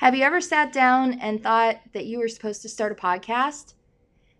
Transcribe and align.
Have 0.00 0.14
you 0.14 0.24
ever 0.24 0.40
sat 0.40 0.72
down 0.72 1.18
and 1.20 1.42
thought 1.42 1.78
that 1.92 2.06
you 2.06 2.20
were 2.20 2.28
supposed 2.28 2.62
to 2.62 2.70
start 2.70 2.90
a 2.90 2.94
podcast? 2.94 3.74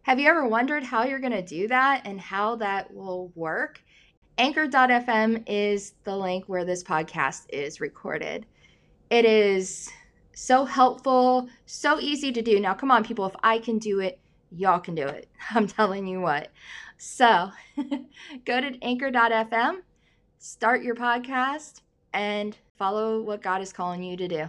Have 0.04 0.18
you 0.18 0.26
ever 0.26 0.48
wondered 0.48 0.83
how 0.83 1.04
you're 1.04 1.18
going 1.18 1.33
to 1.33 1.42
do 1.42 1.68
that 1.68 2.00
and 2.06 2.18
how 2.18 2.56
that 2.56 2.94
will 2.94 3.30
work? 3.34 3.83
Anchor.fm 4.38 5.44
is 5.46 5.92
the 6.04 6.17
link 6.17 6.46
where 6.46 6.65
this 6.65 6.83
podcast 6.83 7.42
is 7.50 7.78
recorded. 7.78 8.46
It 9.11 9.27
is 9.27 9.91
so 10.34 10.64
helpful, 10.64 11.51
so 11.67 12.01
easy 12.01 12.33
to 12.33 12.41
do. 12.41 12.59
Now, 12.59 12.73
come 12.73 12.91
on, 12.91 13.05
people, 13.05 13.27
if 13.27 13.37
I 13.43 13.59
can 13.59 13.77
do 13.77 14.01
it, 14.01 14.19
y'all 14.51 14.81
can 14.81 14.95
do 14.95 15.07
it. 15.07 15.29
I'm 15.51 15.67
telling 15.67 16.07
you 16.07 16.23
what. 16.23 16.49
So 16.97 17.51
go 18.47 18.63
to 18.63 18.79
anchor.fm, 18.81 19.81
start 20.39 20.83
your 20.83 20.95
podcast, 20.95 21.83
and 22.15 22.57
follow 22.79 23.21
what 23.21 23.43
God 23.43 23.61
is 23.61 23.75
calling 23.75 24.03
you 24.03 24.17
to 24.17 24.27
do. 24.27 24.49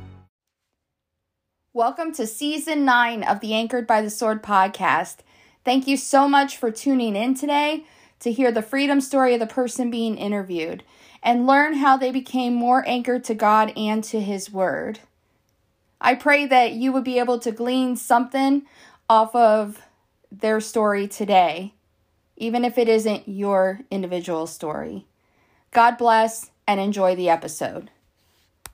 Welcome 1.73 2.11
to 2.15 2.27
season 2.27 2.83
nine 2.83 3.23
of 3.23 3.39
the 3.39 3.53
Anchored 3.53 3.87
by 3.87 4.01
the 4.01 4.09
Sword 4.09 4.43
podcast. 4.43 5.19
Thank 5.63 5.87
you 5.87 5.95
so 5.95 6.27
much 6.27 6.57
for 6.57 6.69
tuning 6.69 7.15
in 7.15 7.33
today 7.33 7.85
to 8.19 8.33
hear 8.33 8.51
the 8.51 8.61
freedom 8.61 8.99
story 8.99 9.35
of 9.35 9.39
the 9.39 9.47
person 9.47 9.89
being 9.89 10.17
interviewed 10.17 10.83
and 11.23 11.47
learn 11.47 11.75
how 11.75 11.95
they 11.95 12.11
became 12.11 12.53
more 12.53 12.83
anchored 12.85 13.23
to 13.23 13.33
God 13.33 13.71
and 13.77 14.03
to 14.03 14.19
His 14.19 14.51
Word. 14.51 14.99
I 16.01 16.13
pray 16.13 16.45
that 16.45 16.73
you 16.73 16.91
would 16.91 17.05
be 17.05 17.19
able 17.19 17.39
to 17.39 17.53
glean 17.53 17.95
something 17.95 18.63
off 19.09 19.33
of 19.33 19.81
their 20.29 20.59
story 20.59 21.07
today, 21.07 21.73
even 22.35 22.65
if 22.65 22.77
it 22.77 22.89
isn't 22.89 23.29
your 23.29 23.79
individual 23.89 24.45
story. 24.45 25.05
God 25.71 25.97
bless 25.97 26.51
and 26.67 26.81
enjoy 26.81 27.15
the 27.15 27.29
episode. 27.29 27.91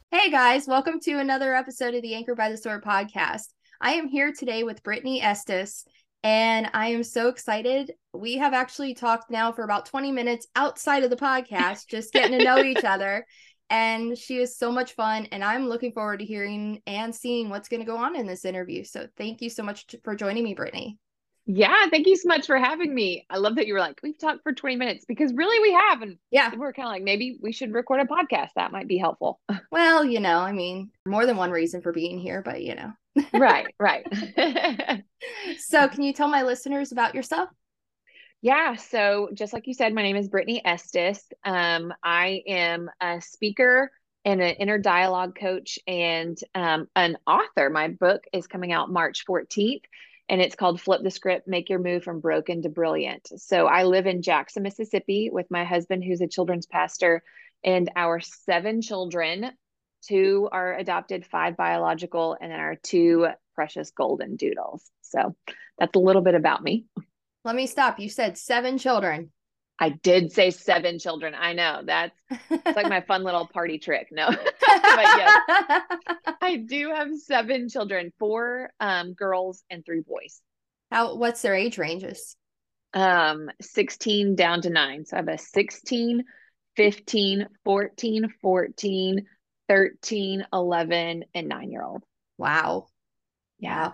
Hey 0.10 0.32
guys, 0.32 0.68
welcome 0.68 1.02
to 1.02 1.20
another 1.20 1.54
episode 1.54 1.94
of 1.94 2.02
the 2.02 2.16
Anchor 2.16 2.34
by 2.34 2.50
the 2.50 2.56
Sword 2.56 2.82
podcast. 2.82 3.48
I 3.82 3.96
am 3.96 4.08
here 4.08 4.32
today 4.32 4.64
with 4.64 4.82
Brittany 4.82 5.22
Estes, 5.22 5.84
and 6.24 6.70
I 6.74 6.88
am 6.92 7.04
so 7.04 7.28
excited. 7.28 7.92
We 8.14 8.38
have 8.38 8.54
actually 8.54 8.94
talked 8.94 9.30
now 9.30 9.52
for 9.52 9.66
about 9.66 9.86
20 9.86 10.14
minutes 10.14 10.48
outside 10.56 11.04
of 11.04 11.10
the 11.10 11.18
podcast, 11.18 11.88
just 11.90 12.14
getting 12.14 12.40
to 12.40 12.46
know 12.46 12.60
each 12.60 12.84
other. 12.86 13.26
And 13.70 14.18
she 14.18 14.38
is 14.38 14.58
so 14.58 14.72
much 14.72 14.94
fun, 14.94 15.28
and 15.34 15.44
I'm 15.44 15.68
looking 15.68 15.92
forward 15.92 16.20
to 16.20 16.26
hearing 16.26 16.82
and 16.88 17.14
seeing 17.14 17.50
what's 17.50 17.68
going 17.68 17.82
to 17.82 17.86
go 17.86 17.98
on 17.98 18.16
in 18.16 18.28
this 18.28 18.46
interview. 18.46 18.86
So, 18.86 19.08
thank 19.18 19.42
you 19.42 19.50
so 19.50 19.62
much 19.62 19.94
for 20.06 20.16
joining 20.16 20.46
me, 20.46 20.54
Brittany. 20.54 20.98
Yeah, 21.50 21.88
thank 21.90 22.08
you 22.08 22.18
so 22.18 22.28
much 22.28 22.46
for 22.46 22.58
having 22.58 22.94
me. 22.94 23.26
I 23.30 23.38
love 23.38 23.56
that 23.56 23.68
you 23.68 23.74
were 23.74 23.80
like, 23.80 24.02
we've 24.04 24.20
talked 24.20 24.44
for 24.44 24.52
20 24.52 24.76
minutes 24.76 25.06
because 25.06 25.34
really 25.34 25.62
we 25.62 25.72
have. 25.72 26.02
And 26.02 26.18
yeah, 26.30 26.54
we're 26.54 26.74
kind 26.74 26.88
of 26.88 26.92
like, 26.92 27.04
maybe 27.04 27.40
we 27.42 27.54
should 27.54 27.74
record 27.74 28.02
a 28.02 28.06
podcast. 28.06 28.50
That 28.58 28.74
might 28.74 28.88
be 28.88 28.98
helpful. 28.98 29.40
Well, 29.70 30.04
you 30.04 30.20
know, 30.20 30.40
I 30.40 30.54
mean, 30.54 30.92
more 31.06 31.26
than 31.26 31.38
one 31.38 31.52
reason 31.52 31.82
for 31.82 31.92
being 31.92 32.20
here, 32.20 32.42
but 32.42 32.64
you 32.64 32.74
know. 32.76 32.94
right, 33.34 33.68
right. 33.80 34.06
so, 35.58 35.88
can 35.88 36.04
you 36.04 36.14
tell 36.14 36.30
my 36.30 36.44
listeners 36.44 36.92
about 36.92 37.14
yourself? 37.14 37.50
Yeah, 38.42 38.76
so 38.76 39.30
just 39.34 39.54
like 39.54 39.68
you 39.68 39.74
said, 39.74 39.94
my 39.94 40.04
name 40.04 40.16
is 40.16 40.30
Brittany 40.30 40.62
Estes. 40.66 41.22
Um, 41.44 41.94
I 42.04 42.42
am 42.48 42.90
a 43.02 43.22
speaker 43.22 43.92
and 44.26 44.42
an 44.42 44.56
inner 44.56 44.80
dialogue 44.80 45.38
coach 45.38 45.78
and 45.86 46.38
um, 46.56 46.88
an 46.96 47.18
author. 47.28 47.70
My 47.70 47.90
book 47.90 48.24
is 48.34 48.48
coming 48.48 48.72
out 48.72 48.92
March 48.92 49.26
14th 49.30 49.84
and 50.30 50.42
it's 50.42 50.56
called 50.56 50.82
Flip 50.82 51.02
the 51.04 51.12
Script 51.12 51.48
Make 51.48 51.70
Your 51.70 51.80
Move 51.80 52.04
from 52.04 52.20
Broken 52.20 52.62
to 52.64 52.70
Brilliant. 52.70 53.30
So 53.38 53.68
I 53.68 53.84
live 53.84 54.08
in 54.08 54.22
Jackson, 54.22 54.64
Mississippi 54.64 55.30
with 55.32 55.48
my 55.50 55.64
husband, 55.64 56.04
who's 56.04 56.22
a 56.22 56.28
children's 56.28 56.66
pastor, 56.66 57.24
and 57.64 57.90
our 57.96 58.20
seven 58.20 58.82
children. 58.82 59.52
Two 60.04 60.48
are 60.52 60.76
adopted, 60.76 61.26
five 61.26 61.58
biological, 61.58 62.38
and 62.40 62.52
then 62.52 62.60
our 62.60 62.76
two 62.76 63.28
precious 63.56 63.92
golden 63.92 64.36
doodles. 64.36 64.84
So 65.02 65.36
that's 65.80 65.96
a 65.96 66.00
little 66.00 66.22
bit 66.22 66.36
about 66.36 66.62
me. 66.62 66.86
Let 67.44 67.56
me 67.56 67.66
stop. 67.66 68.00
You 68.00 68.10
said 68.10 68.38
seven 68.38 68.78
children. 68.78 69.32
I 69.80 69.90
did 69.90 70.32
say 70.32 70.50
seven 70.50 70.98
children. 70.98 71.36
I 71.36 71.54
know 71.54 71.82
that's 71.86 72.20
it's 72.50 72.76
like 72.76 72.90
my 72.90 73.02
fun 73.02 73.24
little 73.24 73.48
party 73.48 73.78
trick. 73.78 74.08
No, 74.12 74.28
but 74.30 74.50
yes, 74.62 75.40
I 76.42 76.64
do 76.68 76.94
have 76.96 77.10
seven 77.20 77.70
children, 77.70 78.12
four 78.18 78.72
um, 78.80 79.14
girls 79.14 79.64
and 79.70 79.86
three 79.86 80.02
boys. 80.02 80.42
How? 80.92 81.16
What's 81.16 81.42
their 81.42 81.54
age 81.54 81.78
ranges? 81.78 82.36
Um, 82.94 83.52
16 83.62 84.36
down 84.36 84.62
to 84.62 84.70
nine. 84.70 85.06
So 85.06 85.18
I 85.18 85.20
have 85.20 85.28
a 85.28 85.38
16, 85.38 86.24
15, 86.76 87.48
14, 87.64 88.34
14, 88.42 89.26
13, 89.68 90.46
11, 90.52 91.26
and 91.36 91.48
nine 91.48 91.72
year 91.72 91.84
old. 91.84 92.04
Wow. 92.38 92.88
Yeah. 93.60 93.92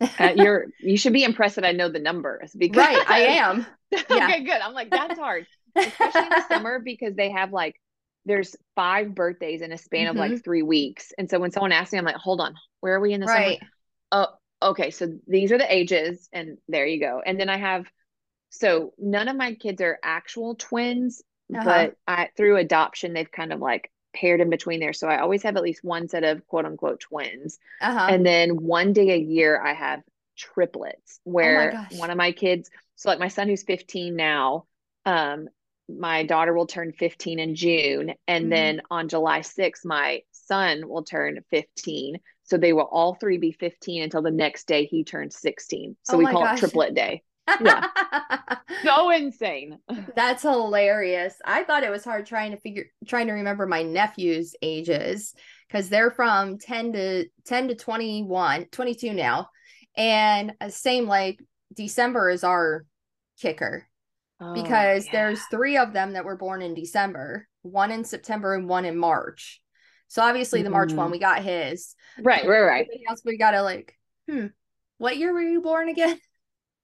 Uh, 0.00 0.32
you're 0.34 0.66
you 0.80 0.96
should 0.96 1.12
be 1.12 1.24
impressed 1.24 1.56
that 1.56 1.64
I 1.64 1.72
know 1.72 1.88
the 1.88 1.98
numbers 1.98 2.52
because 2.58 2.76
right 2.76 3.10
I 3.10 3.20
am. 3.20 3.66
Yeah. 3.92 4.02
okay, 4.10 4.42
good. 4.42 4.60
I'm 4.60 4.74
like 4.74 4.90
that's 4.90 5.16
hard, 5.16 5.46
especially 5.76 6.22
in 6.22 6.28
the 6.28 6.44
summer 6.48 6.80
because 6.80 7.14
they 7.14 7.30
have 7.30 7.52
like 7.52 7.80
there's 8.24 8.56
five 8.74 9.14
birthdays 9.14 9.62
in 9.62 9.70
a 9.70 9.78
span 9.78 10.06
mm-hmm. 10.06 10.10
of 10.10 10.16
like 10.16 10.32
mm-hmm. 10.32 10.40
three 10.40 10.62
weeks, 10.62 11.12
and 11.16 11.30
so 11.30 11.38
when 11.38 11.52
someone 11.52 11.70
asks 11.70 11.92
me, 11.92 12.00
I'm 12.00 12.04
like, 12.04 12.16
hold 12.16 12.40
on, 12.40 12.56
where 12.80 12.94
are 12.94 13.00
we 13.00 13.12
in 13.12 13.20
the 13.20 13.26
right. 13.26 13.60
summer? 13.60 13.70
Oh, 14.10 14.70
okay. 14.70 14.90
So 14.90 15.16
these 15.28 15.52
are 15.52 15.58
the 15.58 15.72
ages, 15.72 16.28
and 16.32 16.58
there 16.66 16.84
you 16.84 16.98
go. 16.98 17.22
And 17.24 17.38
then 17.38 17.48
I 17.48 17.58
have 17.58 17.86
so 18.50 18.92
none 18.98 19.28
of 19.28 19.36
my 19.36 19.54
kids 19.54 19.80
are 19.80 20.00
actual 20.02 20.56
twins, 20.56 21.22
uh-huh. 21.54 21.64
but 21.64 21.94
I 22.08 22.30
through 22.36 22.56
adoption 22.56 23.12
they've 23.12 23.30
kind 23.30 23.52
of 23.52 23.60
like 23.60 23.88
paired 24.16 24.40
in 24.40 24.50
between 24.50 24.80
there. 24.80 24.92
So 24.92 25.08
I 25.08 25.20
always 25.20 25.42
have 25.42 25.56
at 25.56 25.62
least 25.62 25.84
one 25.84 26.08
set 26.08 26.24
of 26.24 26.46
quote 26.46 26.64
unquote 26.64 27.00
twins. 27.00 27.58
Uh-huh. 27.80 28.06
And 28.10 28.24
then 28.24 28.62
one 28.62 28.92
day 28.92 29.10
a 29.10 29.16
year, 29.18 29.60
I 29.60 29.74
have 29.74 30.02
triplets 30.36 31.20
oh 31.26 31.30
where 31.30 31.86
oh 31.92 31.98
one 31.98 32.10
of 32.10 32.16
my 32.16 32.32
kids, 32.32 32.70
so 32.94 33.08
like 33.08 33.18
my 33.18 33.28
son 33.28 33.48
who's 33.48 33.62
15 33.62 34.16
now, 34.16 34.64
um, 35.04 35.48
my 35.88 36.24
daughter 36.24 36.52
will 36.52 36.66
turn 36.66 36.92
15 36.92 37.38
in 37.38 37.54
June. 37.54 38.14
And 38.26 38.44
mm-hmm. 38.44 38.50
then 38.50 38.82
on 38.90 39.08
July 39.08 39.40
6th, 39.40 39.84
my 39.84 40.22
son 40.32 40.88
will 40.88 41.04
turn 41.04 41.44
15. 41.50 42.18
So 42.44 42.56
they 42.56 42.72
will 42.72 42.88
all 42.90 43.14
three 43.14 43.38
be 43.38 43.52
15 43.52 44.02
until 44.02 44.22
the 44.22 44.30
next 44.30 44.66
day 44.66 44.86
he 44.86 45.04
turns 45.04 45.38
16. 45.38 45.96
So 46.02 46.14
oh 46.14 46.18
we 46.18 46.26
call 46.26 46.42
gosh. 46.42 46.58
it 46.58 46.60
triplet 46.60 46.94
day 46.94 47.22
yeah. 47.60 47.86
so 48.82 49.10
insane. 49.10 49.78
That's 50.14 50.42
hilarious. 50.42 51.34
I 51.44 51.64
thought 51.64 51.84
it 51.84 51.90
was 51.90 52.04
hard 52.04 52.26
trying 52.26 52.52
to 52.52 52.58
figure 52.58 52.86
trying 53.06 53.26
to 53.28 53.34
remember 53.34 53.66
my 53.66 53.82
nephew's 53.82 54.54
ages 54.62 55.34
because 55.68 55.88
they're 55.88 56.10
from 56.10 56.58
10 56.58 56.92
to 56.94 57.26
10 57.44 57.68
to 57.68 57.74
21, 57.74 58.66
22 58.66 59.12
now. 59.12 59.48
And 59.96 60.52
uh, 60.60 60.68
same 60.68 61.06
like 61.06 61.40
December 61.74 62.30
is 62.30 62.44
our 62.44 62.84
kicker. 63.40 63.86
Oh, 64.40 64.52
because 64.52 65.06
yeah. 65.06 65.12
there's 65.12 65.42
three 65.50 65.78
of 65.78 65.92
them 65.92 66.12
that 66.12 66.24
were 66.24 66.36
born 66.36 66.60
in 66.60 66.74
December, 66.74 67.48
one 67.62 67.90
in 67.90 68.04
September 68.04 68.54
and 68.54 68.68
one 68.68 68.84
in 68.84 68.96
March. 68.96 69.62
So 70.08 70.22
obviously 70.22 70.62
the 70.62 70.70
March 70.70 70.90
mm-hmm. 70.90 70.98
one 70.98 71.10
we 71.10 71.18
got 71.18 71.42
his. 71.42 71.94
Right, 72.22 72.46
right, 72.46 72.60
right. 72.60 72.86
Else 73.08 73.22
we 73.24 73.38
gotta 73.38 73.62
like, 73.62 73.94
hmm, 74.28 74.46
what 74.98 75.16
year 75.16 75.32
were 75.32 75.40
you 75.40 75.62
born 75.62 75.88
again? 75.88 76.18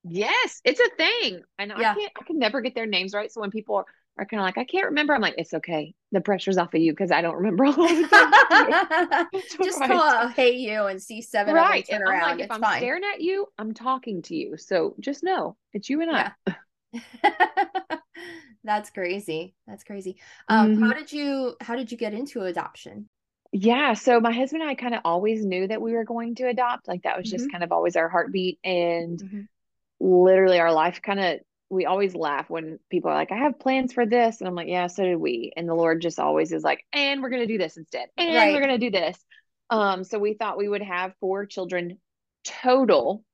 Yes, 0.04 0.60
it's 0.64 0.80
a 0.80 0.88
thing. 0.96 1.42
And 1.58 1.72
yeah. 1.78 1.92
I 1.92 1.94
can't 1.94 2.12
I 2.20 2.24
can 2.24 2.38
never 2.38 2.60
get 2.60 2.74
their 2.74 2.86
names 2.86 3.14
right. 3.14 3.30
So 3.30 3.40
when 3.40 3.50
people 3.50 3.76
are, 3.76 3.84
are 4.18 4.26
kind 4.26 4.40
of 4.40 4.44
like, 4.44 4.58
I 4.58 4.64
can't 4.64 4.86
remember, 4.86 5.14
I'm 5.14 5.20
like, 5.20 5.36
it's 5.38 5.54
okay. 5.54 5.94
The 6.10 6.20
pressure's 6.20 6.58
off 6.58 6.74
of 6.74 6.80
you 6.80 6.92
because 6.92 7.10
I 7.10 7.22
don't 7.22 7.36
remember 7.36 7.66
all 7.66 7.72
the 7.72 8.08
time. 8.08 9.26
Just 9.62 9.80
right. 9.80 9.90
call 9.90 10.28
hey 10.28 10.56
you 10.56 10.84
and 10.86 11.00
see 11.00 11.22
seven 11.22 11.54
right. 11.54 11.86
turn 11.88 12.02
around. 12.02 12.22
Like, 12.22 12.38
if 12.40 12.46
it's 12.46 12.54
I'm 12.54 12.60
fine. 12.60 12.78
staring 12.78 13.02
at 13.14 13.20
you, 13.20 13.46
I'm 13.58 13.74
talking 13.74 14.22
to 14.22 14.34
you. 14.34 14.56
So 14.56 14.94
just 15.00 15.22
know 15.22 15.56
it's 15.72 15.88
you 15.88 16.00
and 16.02 16.10
I. 16.10 16.32
That's 18.64 18.90
crazy. 18.90 19.54
That's 19.66 19.84
crazy. 19.84 20.18
Um, 20.48 20.74
mm-hmm. 20.74 20.84
how 20.84 20.92
did 20.92 21.12
you 21.12 21.56
how 21.60 21.76
did 21.76 21.90
you 21.90 21.98
get 21.98 22.12
into 22.12 22.42
adoption? 22.42 23.08
Yeah, 23.54 23.92
so 23.94 24.18
my 24.18 24.32
husband 24.32 24.62
and 24.62 24.70
I 24.70 24.74
kind 24.74 24.94
of 24.94 25.02
always 25.04 25.44
knew 25.44 25.68
that 25.68 25.82
we 25.82 25.92
were 25.92 26.04
going 26.04 26.36
to 26.36 26.48
adopt. 26.48 26.88
Like 26.88 27.02
that 27.02 27.18
was 27.18 27.30
just 27.30 27.44
mm-hmm. 27.44 27.52
kind 27.52 27.64
of 27.64 27.70
always 27.70 27.96
our 27.96 28.08
heartbeat. 28.08 28.58
And 28.64 29.18
mm-hmm 29.18 29.40
literally 30.02 30.58
our 30.58 30.72
life 30.72 31.00
kind 31.00 31.20
of 31.20 31.40
we 31.72 31.86
always 31.86 32.14
laugh 32.14 32.50
when 32.50 32.78
people 32.90 33.10
are 33.10 33.14
like, 33.14 33.32
I 33.32 33.38
have 33.38 33.58
plans 33.58 33.94
for 33.94 34.04
this. 34.04 34.40
And 34.40 34.46
I'm 34.46 34.54
like, 34.54 34.68
yeah, 34.68 34.88
so 34.88 35.04
did 35.04 35.16
we. 35.16 35.52
And 35.56 35.66
the 35.66 35.74
Lord 35.74 36.02
just 36.02 36.18
always 36.18 36.52
is 36.52 36.62
like, 36.62 36.84
and 36.92 37.22
we're 37.22 37.30
going 37.30 37.40
to 37.40 37.52
do 37.52 37.56
this 37.56 37.78
instead. 37.78 38.08
And 38.18 38.34
right. 38.34 38.52
we're 38.52 38.60
going 38.60 38.78
to 38.78 38.86
do 38.86 38.90
this. 38.90 39.16
Um, 39.70 40.04
so 40.04 40.18
we 40.18 40.34
thought 40.34 40.58
we 40.58 40.68
would 40.68 40.82
have 40.82 41.14
four 41.18 41.46
children 41.46 41.98
total. 42.44 43.24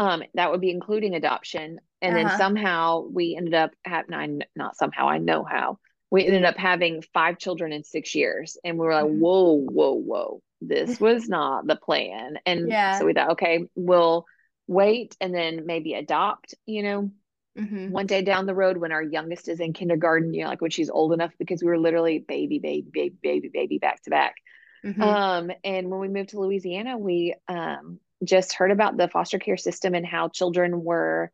Um, 0.00 0.24
that 0.34 0.50
would 0.50 0.60
be 0.60 0.72
including 0.72 1.14
adoption. 1.14 1.78
And 2.02 2.16
uh-huh. 2.16 2.28
then 2.28 2.36
somehow 2.36 3.04
we 3.12 3.36
ended 3.36 3.54
up 3.54 3.70
having, 3.84 4.42
not 4.56 4.76
somehow, 4.76 5.08
I 5.08 5.18
know 5.18 5.44
how. 5.44 5.78
We 6.10 6.26
ended 6.26 6.44
up 6.44 6.56
having 6.56 7.04
five 7.14 7.38
children 7.38 7.72
in 7.72 7.84
six 7.84 8.12
years. 8.12 8.56
And 8.64 8.76
we 8.76 8.86
were 8.86 8.94
like, 8.94 9.04
mm-hmm. 9.04 9.20
whoa, 9.20 9.64
whoa, 9.70 9.92
whoa. 9.92 10.42
This 10.60 10.98
was 11.00 11.28
not 11.28 11.68
the 11.68 11.76
plan. 11.76 12.40
And 12.44 12.68
yeah. 12.68 12.98
so 12.98 13.06
we 13.06 13.12
thought, 13.12 13.30
okay, 13.32 13.68
we'll 13.76 14.26
wait 14.68 15.16
and 15.20 15.34
then 15.34 15.66
maybe 15.66 15.94
adopt, 15.94 16.54
you 16.66 16.82
know, 16.84 17.10
mm-hmm. 17.58 17.90
one 17.90 18.06
day 18.06 18.22
down 18.22 18.46
the 18.46 18.54
road 18.54 18.76
when 18.76 18.92
our 18.92 19.02
youngest 19.02 19.48
is 19.48 19.58
in 19.58 19.72
kindergarten, 19.72 20.32
you 20.32 20.44
know, 20.44 20.50
like 20.50 20.60
when 20.60 20.70
she's 20.70 20.90
old 20.90 21.12
enough, 21.12 21.32
because 21.38 21.62
we 21.62 21.68
were 21.68 21.78
literally 21.78 22.20
baby, 22.20 22.60
baby, 22.60 22.88
baby, 22.92 23.16
baby, 23.20 23.48
baby 23.48 23.78
back 23.78 24.02
to 24.02 24.10
back. 24.10 24.36
Mm-hmm. 24.84 25.02
Um, 25.02 25.50
and 25.64 25.90
when 25.90 25.98
we 25.98 26.08
moved 26.08 26.30
to 26.30 26.40
Louisiana, 26.40 26.96
we 26.96 27.34
um, 27.48 27.98
just 28.22 28.52
heard 28.52 28.70
about 28.70 28.96
the 28.96 29.08
foster 29.08 29.38
care 29.38 29.56
system 29.56 29.94
and 29.94 30.06
how 30.06 30.28
children 30.28 30.84
were 30.84 31.32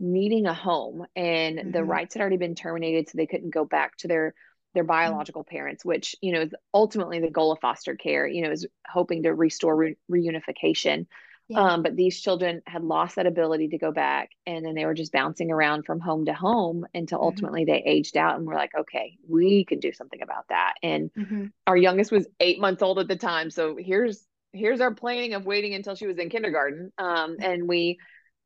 needing 0.00 0.46
a 0.46 0.54
home 0.54 1.06
and 1.14 1.58
mm-hmm. 1.58 1.70
the 1.70 1.84
rights 1.84 2.14
had 2.14 2.20
already 2.20 2.36
been 2.36 2.56
terminated 2.56 3.08
so 3.08 3.16
they 3.16 3.26
couldn't 3.26 3.54
go 3.54 3.64
back 3.64 3.96
to 3.96 4.08
their 4.08 4.34
their 4.74 4.82
mm-hmm. 4.82 4.88
biological 4.88 5.44
parents 5.44 5.84
which 5.84 6.16
you 6.20 6.32
know 6.32 6.40
is 6.40 6.54
ultimately 6.74 7.20
the 7.20 7.30
goal 7.30 7.52
of 7.52 7.60
foster 7.60 7.94
care 7.94 8.26
you 8.26 8.42
know 8.42 8.50
is 8.50 8.66
hoping 8.88 9.22
to 9.22 9.32
restore 9.32 9.76
re- 9.76 9.96
reunification 10.10 11.06
yeah. 11.48 11.60
um, 11.60 11.82
but 11.82 11.96
these 11.96 12.20
children 12.20 12.62
had 12.66 12.82
lost 12.82 13.16
that 13.16 13.26
ability 13.26 13.68
to 13.68 13.78
go 13.78 13.92
back 13.92 14.30
and 14.46 14.64
then 14.64 14.74
they 14.74 14.84
were 14.84 14.94
just 14.94 15.12
bouncing 15.12 15.50
around 15.50 15.84
from 15.84 16.00
home 16.00 16.24
to 16.26 16.34
home 16.34 16.86
until 16.94 17.18
mm-hmm. 17.18 17.26
ultimately 17.26 17.64
they 17.64 17.82
aged 17.84 18.16
out 18.16 18.36
and 18.36 18.46
we're 18.46 18.54
like 18.54 18.74
okay 18.78 19.16
we 19.28 19.64
can 19.64 19.80
do 19.80 19.92
something 19.92 20.22
about 20.22 20.46
that 20.48 20.74
and 20.82 21.10
mm-hmm. 21.14 21.46
our 21.66 21.76
youngest 21.76 22.12
was 22.12 22.26
eight 22.40 22.60
months 22.60 22.82
old 22.82 22.98
at 22.98 23.08
the 23.08 23.16
time 23.16 23.50
so 23.50 23.76
here's 23.78 24.26
here's 24.52 24.80
our 24.80 24.94
planning 24.94 25.34
of 25.34 25.46
waiting 25.46 25.74
until 25.74 25.94
she 25.94 26.06
was 26.06 26.18
in 26.18 26.28
kindergarten. 26.28 26.92
Um, 26.98 27.36
and 27.40 27.66
we, 27.66 27.98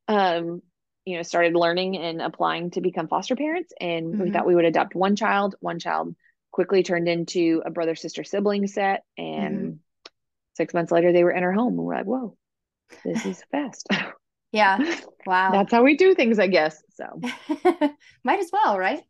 um, 0.09 0.63
you 1.05 1.17
know, 1.17 1.23
started 1.23 1.55
learning 1.55 1.97
and 1.97 2.23
applying 2.23 2.71
to 2.73 2.81
become 2.81 3.09
foster 3.09 3.37
parents. 3.37 3.73
And 3.81 4.07
mm-hmm. 4.07 4.23
we 4.23 4.31
thought 4.31 4.47
we 4.47 4.55
would 4.55 4.65
adopt 4.65 4.95
one 4.95 5.17
child. 5.17 5.57
One 5.61 5.79
child 5.79 6.15
quickly 6.53 6.83
turned 6.83 7.09
into 7.09 7.63
a 7.65 7.71
brother 7.71 7.95
sister 7.95 8.25
sibling 8.25 8.67
set. 8.67 9.05
And 9.19 9.59
mm-hmm. 9.59 9.77
six 10.55 10.75
months 10.75 10.93
later, 10.93 11.13
they 11.13 11.25
were 11.25 11.33
in 11.33 11.43
our 11.43 11.53
home. 11.53 11.75
And 11.75 11.87
we're 11.87 11.97
like, 11.97 12.07
whoa, 12.07 12.37
this 13.05 13.25
is 13.27 13.43
fast. 13.51 13.87
Yeah. 14.53 14.79
Wow. 15.27 15.51
That's 15.51 15.73
how 15.73 15.83
we 15.83 15.97
do 15.97 16.15
things, 16.15 16.39
I 16.39 16.47
guess. 16.47 16.81
So 16.95 17.21
might 18.25 18.39
as 18.39 18.49
well, 18.51 18.79
right? 18.79 19.03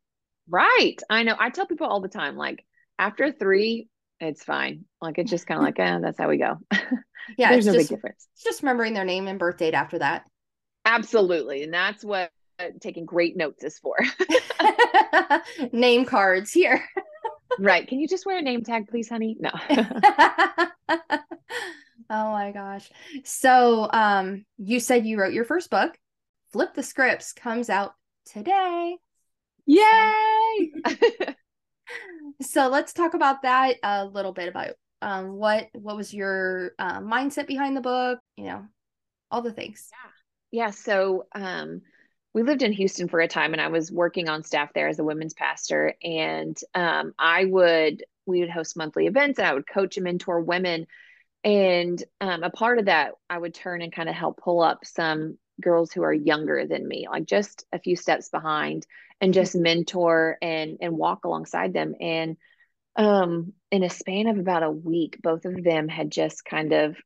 Right. 0.49 0.97
I 1.09 1.23
know. 1.23 1.37
I 1.39 1.51
tell 1.51 1.67
people 1.67 1.87
all 1.87 2.01
the 2.01 2.09
time, 2.09 2.37
like, 2.37 2.65
after 2.99 3.31
three, 3.31 3.89
it's 4.19 4.43
fine. 4.43 4.87
Like 5.01 5.19
it's 5.19 5.31
just 5.31 5.47
kind 5.47 5.59
of 5.59 5.65
like, 5.65 5.79
eh, 5.79 5.99
that's 6.03 6.19
how 6.19 6.29
we 6.29 6.39
go. 6.39 6.57
Yeah, 7.37 7.51
there's 7.51 7.67
no 7.67 7.73
just, 7.73 7.89
big 7.89 7.97
difference. 7.97 8.29
It's 8.35 8.45
just 8.45 8.63
remembering 8.63 8.95
their 8.95 9.05
name 9.05 9.27
and 9.27 9.37
birth 9.37 9.57
date 9.57 9.75
after 9.75 9.99
that. 9.99 10.25
Absolutely, 10.85 11.65
and 11.65 11.75
that's 11.75 12.05
what 12.05 12.31
taking 12.81 13.05
great 13.05 13.37
notes 13.37 13.65
is 13.65 13.79
for. 13.79 13.97
name 15.73 16.05
cards 16.05 16.53
here. 16.53 16.85
right. 17.59 17.87
Can 17.89 17.99
you 17.99 18.07
just 18.07 18.27
wear 18.27 18.39
a 18.39 18.43
name 18.43 18.63
tag, 18.63 18.87
please, 18.89 19.09
honey? 19.09 19.37
No. 19.41 19.51
Oh 22.11 22.33
my 22.33 22.53
gosh. 22.53 22.91
So, 23.25 23.89
um, 23.93 24.45
you 24.59 24.81
said 24.81 25.07
you 25.07 25.19
wrote 25.19 25.33
your 25.33 25.45
first 25.45 25.71
book. 25.71 25.97
Flip 26.53 26.75
the 26.75 26.83
Scripts 26.83 27.33
comes 27.33 27.69
out 27.69 27.93
today. 28.25 28.97
Yay! 29.67 30.73
so 32.43 32.69
let's 32.69 32.93
talk 32.93 33.15
about 33.15 33.43
that 33.43 33.77
a 33.83 34.05
little 34.05 34.33
bit 34.33 34.49
about 34.49 34.71
um, 35.03 35.33
what 35.33 35.69
what 35.73 35.97
was 35.97 36.13
your 36.13 36.73
uh, 36.79 37.01
mindset 37.01 37.47
behind 37.47 37.77
the 37.77 37.81
book 37.81 38.19
you 38.37 38.45
know 38.45 38.65
all 39.31 39.43
the 39.43 39.53
things 39.53 39.89
yeah 40.53 40.65
yeah 40.65 40.71
so 40.71 41.27
um, 41.35 41.83
we 42.35 42.43
lived 42.43 42.63
in 42.63 42.73
houston 42.73 43.09
for 43.09 43.21
a 43.21 43.29
time 43.29 43.53
and 43.53 43.61
i 43.61 43.69
was 43.69 43.91
working 43.93 44.29
on 44.29 44.43
staff 44.43 44.73
there 44.75 44.89
as 44.89 44.99
a 44.99 45.05
women's 45.05 45.35
pastor 45.35 45.95
and 46.03 46.59
um, 46.75 47.13
i 47.19 47.45
would 47.45 48.05
we 48.27 48.41
would 48.41 48.51
host 48.51 48.77
monthly 48.77 49.07
events 49.07 49.39
and 49.39 49.47
i 49.47 49.55
would 49.55 49.67
coach 49.67 49.97
and 49.97 50.05
mentor 50.05 50.41
women 50.41 50.87
and 51.47 52.03
um, 52.21 52.43
a 52.43 52.51
part 52.51 52.79
of 52.79 52.87
that 52.87 53.13
i 53.31 53.39
would 53.39 53.55
turn 53.55 53.81
and 53.81 53.93
kind 53.93 54.09
of 54.09 54.15
help 54.15 54.39
pull 54.39 54.61
up 54.61 54.85
some 54.85 55.39
girls 55.61 55.93
who 55.93 56.03
are 56.03 56.13
younger 56.13 56.67
than 56.67 56.87
me 56.87 57.07
like 57.11 57.25
just 57.25 57.65
a 57.73 57.79
few 57.79 57.97
steps 57.97 58.29
behind 58.29 58.87
and 59.21 59.35
just 59.35 59.55
mentor 59.55 60.37
and 60.43 60.79
and 60.81 60.97
walk 60.97 61.25
alongside 61.25 61.73
them. 61.73 61.95
And 62.01 62.37
um 62.97 63.53
in 63.71 63.83
a 63.83 63.91
span 63.91 64.27
of 64.27 64.39
about 64.39 64.63
a 64.63 64.71
week 64.71 65.19
both 65.23 65.45
of 65.45 65.63
them 65.63 65.89
had 65.89 66.11
just 66.11 66.45
kind 66.45 66.73
of 66.73 66.97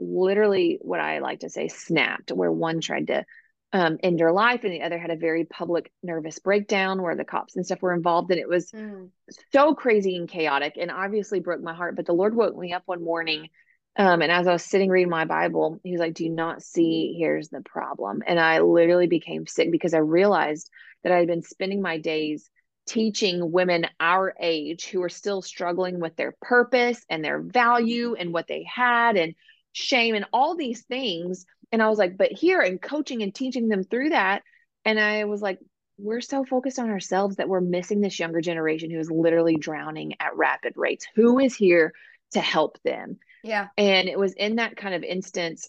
literally 0.00 0.78
what 0.80 1.00
i 1.00 1.18
like 1.18 1.40
to 1.40 1.50
say 1.50 1.68
snapped 1.68 2.30
where 2.30 2.52
one 2.52 2.80
tried 2.80 3.08
to 3.08 3.24
um, 3.70 3.98
end 4.02 4.20
her 4.20 4.32
life 4.32 4.64
and 4.64 4.72
the 4.72 4.80
other 4.80 4.98
had 4.98 5.10
a 5.10 5.16
very 5.16 5.44
public 5.44 5.92
nervous 6.02 6.38
breakdown 6.38 7.02
where 7.02 7.14
the 7.14 7.24
cops 7.24 7.54
and 7.54 7.66
stuff 7.66 7.82
were 7.82 7.92
involved. 7.92 8.30
And 8.30 8.40
it 8.40 8.48
was 8.48 8.70
mm. 8.70 9.10
so 9.52 9.74
crazy 9.74 10.16
and 10.16 10.26
chaotic 10.26 10.78
and 10.80 10.90
obviously 10.90 11.40
broke 11.40 11.60
my 11.60 11.74
heart. 11.74 11.94
But 11.94 12.06
the 12.06 12.14
lord 12.14 12.34
woke 12.34 12.56
me 12.56 12.72
up 12.72 12.84
one 12.86 13.04
morning 13.04 13.50
um, 13.98 14.22
and 14.22 14.30
as 14.30 14.46
I 14.46 14.52
was 14.52 14.64
sitting 14.64 14.90
reading 14.90 15.10
my 15.10 15.24
Bible, 15.24 15.80
he 15.82 15.90
was 15.90 16.00
like, 16.00 16.14
Do 16.14 16.24
you 16.24 16.30
not 16.30 16.62
see? 16.62 17.16
Here's 17.18 17.48
the 17.48 17.62
problem. 17.62 18.22
And 18.26 18.38
I 18.38 18.60
literally 18.60 19.08
became 19.08 19.46
sick 19.46 19.72
because 19.72 19.92
I 19.92 19.98
realized 19.98 20.70
that 21.02 21.12
I 21.12 21.18
had 21.18 21.26
been 21.26 21.42
spending 21.42 21.82
my 21.82 21.98
days 21.98 22.48
teaching 22.86 23.50
women 23.52 23.86
our 24.00 24.34
age 24.40 24.86
who 24.86 25.02
are 25.02 25.08
still 25.08 25.42
struggling 25.42 26.00
with 26.00 26.16
their 26.16 26.34
purpose 26.40 27.04
and 27.10 27.24
their 27.24 27.40
value 27.40 28.14
and 28.14 28.32
what 28.32 28.46
they 28.46 28.64
had 28.72 29.16
and 29.16 29.34
shame 29.72 30.14
and 30.14 30.24
all 30.32 30.56
these 30.56 30.82
things. 30.82 31.44
And 31.72 31.82
I 31.82 31.88
was 31.88 31.98
like, 31.98 32.16
But 32.16 32.30
here 32.30 32.60
and 32.60 32.80
coaching 32.80 33.22
and 33.22 33.34
teaching 33.34 33.68
them 33.68 33.82
through 33.82 34.10
that. 34.10 34.42
And 34.84 35.00
I 35.00 35.24
was 35.24 35.42
like, 35.42 35.58
we're 35.98 36.20
so 36.20 36.44
focused 36.44 36.78
on 36.78 36.88
ourselves 36.88 37.36
that 37.36 37.48
we're 37.48 37.60
missing 37.60 38.00
this 38.00 38.20
younger 38.20 38.40
generation 38.40 38.92
who 38.92 39.00
is 39.00 39.10
literally 39.10 39.56
drowning 39.56 40.14
at 40.20 40.36
rapid 40.36 40.74
rates. 40.76 41.04
Who 41.16 41.40
is 41.40 41.56
here 41.56 41.92
to 42.32 42.40
help 42.40 42.80
them? 42.84 43.18
Yeah. 43.44 43.68
And 43.76 44.08
it 44.08 44.18
was 44.18 44.32
in 44.34 44.56
that 44.56 44.76
kind 44.76 44.94
of 44.94 45.02
instance 45.02 45.68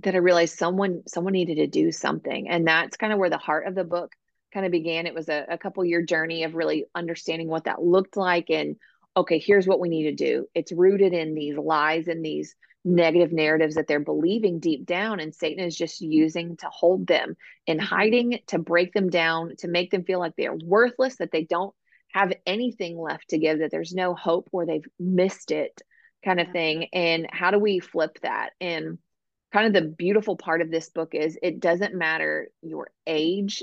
that 0.00 0.14
I 0.14 0.18
realized 0.18 0.56
someone 0.56 1.02
someone 1.06 1.32
needed 1.32 1.56
to 1.56 1.66
do 1.66 1.92
something. 1.92 2.48
And 2.48 2.66
that's 2.66 2.96
kind 2.96 3.12
of 3.12 3.18
where 3.18 3.30
the 3.30 3.38
heart 3.38 3.66
of 3.66 3.74
the 3.74 3.84
book 3.84 4.12
kind 4.52 4.64
of 4.64 4.72
began. 4.72 5.06
It 5.06 5.14
was 5.14 5.28
a, 5.28 5.44
a 5.48 5.58
couple 5.58 5.84
year 5.84 6.02
journey 6.02 6.44
of 6.44 6.54
really 6.54 6.86
understanding 6.94 7.48
what 7.48 7.64
that 7.64 7.82
looked 7.82 8.16
like 8.16 8.50
and 8.50 8.76
okay, 9.16 9.38
here's 9.38 9.66
what 9.66 9.80
we 9.80 9.88
need 9.88 10.04
to 10.04 10.14
do. 10.14 10.46
It's 10.54 10.70
rooted 10.70 11.12
in 11.12 11.34
these 11.34 11.56
lies 11.56 12.06
and 12.06 12.24
these 12.24 12.54
negative 12.84 13.32
narratives 13.32 13.74
that 13.74 13.88
they're 13.88 13.98
believing 13.98 14.60
deep 14.60 14.86
down 14.86 15.18
and 15.18 15.34
Satan 15.34 15.64
is 15.64 15.76
just 15.76 16.00
using 16.00 16.56
to 16.58 16.68
hold 16.70 17.06
them 17.06 17.36
in 17.66 17.78
mm-hmm. 17.78 17.86
hiding, 17.86 18.38
to 18.46 18.58
break 18.58 18.92
them 18.92 19.10
down, 19.10 19.56
to 19.58 19.68
make 19.68 19.90
them 19.90 20.04
feel 20.04 20.20
like 20.20 20.34
they're 20.36 20.54
worthless, 20.54 21.16
that 21.16 21.32
they 21.32 21.44
don't 21.44 21.74
have 22.12 22.32
anything 22.46 22.96
left 22.96 23.30
to 23.30 23.38
give, 23.38 23.58
that 23.58 23.70
there's 23.70 23.92
no 23.92 24.14
hope 24.14 24.48
or 24.52 24.64
they've 24.64 24.86
missed 24.98 25.50
it 25.50 25.82
kind 26.24 26.40
of 26.40 26.50
thing. 26.52 26.88
And 26.92 27.26
how 27.30 27.50
do 27.50 27.58
we 27.58 27.80
flip 27.80 28.18
that? 28.22 28.50
And 28.60 28.98
kind 29.52 29.66
of 29.66 29.72
the 29.72 29.88
beautiful 29.88 30.36
part 30.36 30.60
of 30.60 30.70
this 30.70 30.90
book 30.90 31.14
is 31.14 31.38
it 31.42 31.60
doesn't 31.60 31.94
matter 31.94 32.48
your 32.62 32.90
age 33.06 33.62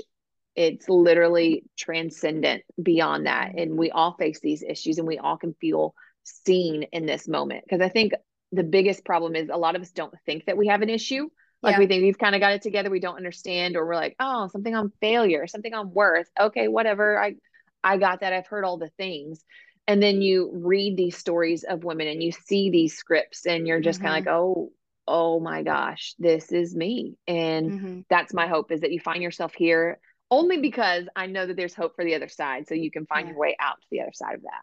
it's 0.56 0.88
literally 0.88 1.64
transcendent 1.76 2.62
beyond 2.82 3.26
that. 3.26 3.52
And 3.56 3.76
we 3.76 3.90
all 3.90 4.16
face 4.16 4.40
these 4.40 4.62
issues 4.62 4.96
and 4.98 5.06
we 5.06 5.18
all 5.18 5.36
can 5.36 5.54
feel 5.60 5.94
seen 6.24 6.84
in 6.92 7.06
this 7.06 7.28
moment. 7.28 7.64
Because 7.64 7.84
i 7.84 7.88
think 7.88 8.12
the 8.52 8.64
biggest 8.64 9.04
problem 9.04 9.36
is 9.36 9.50
a 9.52 9.56
lot 9.56 9.76
of 9.76 9.82
us 9.82 9.90
don't 9.90 10.14
think 10.24 10.46
that 10.46 10.56
we 10.56 10.68
have 10.68 10.82
an 10.82 10.88
issue. 10.88 11.28
Like 11.62 11.74
yeah. 11.74 11.78
we 11.80 11.86
think 11.86 12.02
we've 12.02 12.18
kind 12.18 12.34
of 12.34 12.40
got 12.40 12.52
it 12.52 12.62
together 12.62 12.90
we 12.90 13.00
don't 13.00 13.16
understand 13.16 13.76
or 13.76 13.86
we're 13.86 13.94
like 13.94 14.16
oh 14.18 14.48
something 14.48 14.74
on 14.74 14.92
failure 15.00 15.46
something 15.46 15.74
on 15.74 15.92
worth. 15.92 16.28
Okay 16.38 16.68
whatever 16.68 17.20
i 17.20 17.34
i 17.82 17.96
got 17.96 18.20
that 18.20 18.32
i've 18.32 18.46
heard 18.46 18.64
all 18.64 18.78
the 18.78 18.90
things 18.96 19.44
and 19.88 20.02
then 20.02 20.20
you 20.20 20.50
read 20.52 20.96
these 20.96 21.16
stories 21.16 21.64
of 21.64 21.84
women 21.84 22.08
and 22.08 22.22
you 22.22 22.32
see 22.32 22.70
these 22.70 22.96
scripts 22.96 23.46
and 23.46 23.66
you're 23.66 23.80
just 23.80 23.98
mm-hmm. 23.98 24.08
kind 24.08 24.18
of 24.18 24.26
like 24.26 24.34
oh 24.34 24.72
oh 25.08 25.40
my 25.40 25.62
gosh 25.62 26.14
this 26.18 26.50
is 26.50 26.74
me 26.74 27.14
and 27.28 27.70
mm-hmm. 27.70 28.00
that's 28.10 28.34
my 28.34 28.46
hope 28.46 28.72
is 28.72 28.80
that 28.80 28.92
you 28.92 29.00
find 29.00 29.22
yourself 29.22 29.54
here 29.54 30.00
only 30.30 30.58
because 30.58 31.04
i 31.14 31.26
know 31.26 31.46
that 31.46 31.56
there's 31.56 31.74
hope 31.74 31.94
for 31.94 32.04
the 32.04 32.14
other 32.14 32.28
side 32.28 32.66
so 32.66 32.74
you 32.74 32.90
can 32.90 33.06
find 33.06 33.26
yeah. 33.26 33.32
your 33.32 33.40
way 33.40 33.56
out 33.60 33.80
to 33.80 33.86
the 33.90 34.00
other 34.00 34.12
side 34.12 34.34
of 34.34 34.42
that 34.42 34.62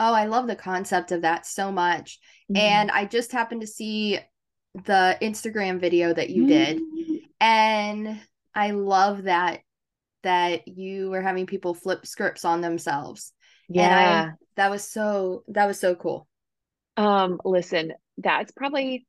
oh 0.00 0.12
i 0.12 0.26
love 0.26 0.48
the 0.48 0.56
concept 0.56 1.12
of 1.12 1.22
that 1.22 1.46
so 1.46 1.70
much 1.70 2.18
mm-hmm. 2.50 2.56
and 2.56 2.90
i 2.90 3.04
just 3.04 3.30
happened 3.30 3.60
to 3.60 3.66
see 3.66 4.18
the 4.86 5.16
instagram 5.22 5.78
video 5.78 6.12
that 6.12 6.30
you 6.30 6.48
did 6.48 6.78
mm-hmm. 6.78 7.14
and 7.40 8.20
i 8.56 8.72
love 8.72 9.24
that 9.24 9.60
that 10.24 10.66
you 10.66 11.10
were 11.10 11.22
having 11.22 11.46
people 11.46 11.74
flip 11.74 12.04
scripts 12.04 12.44
on 12.44 12.60
themselves 12.60 13.33
yeah. 13.68 14.32
I, 14.32 14.34
that 14.56 14.70
was 14.70 14.84
so 14.84 15.44
that 15.48 15.66
was 15.66 15.78
so 15.78 15.94
cool. 15.94 16.26
Um 16.96 17.40
listen, 17.44 17.92
that's 18.18 18.52
probably 18.52 19.06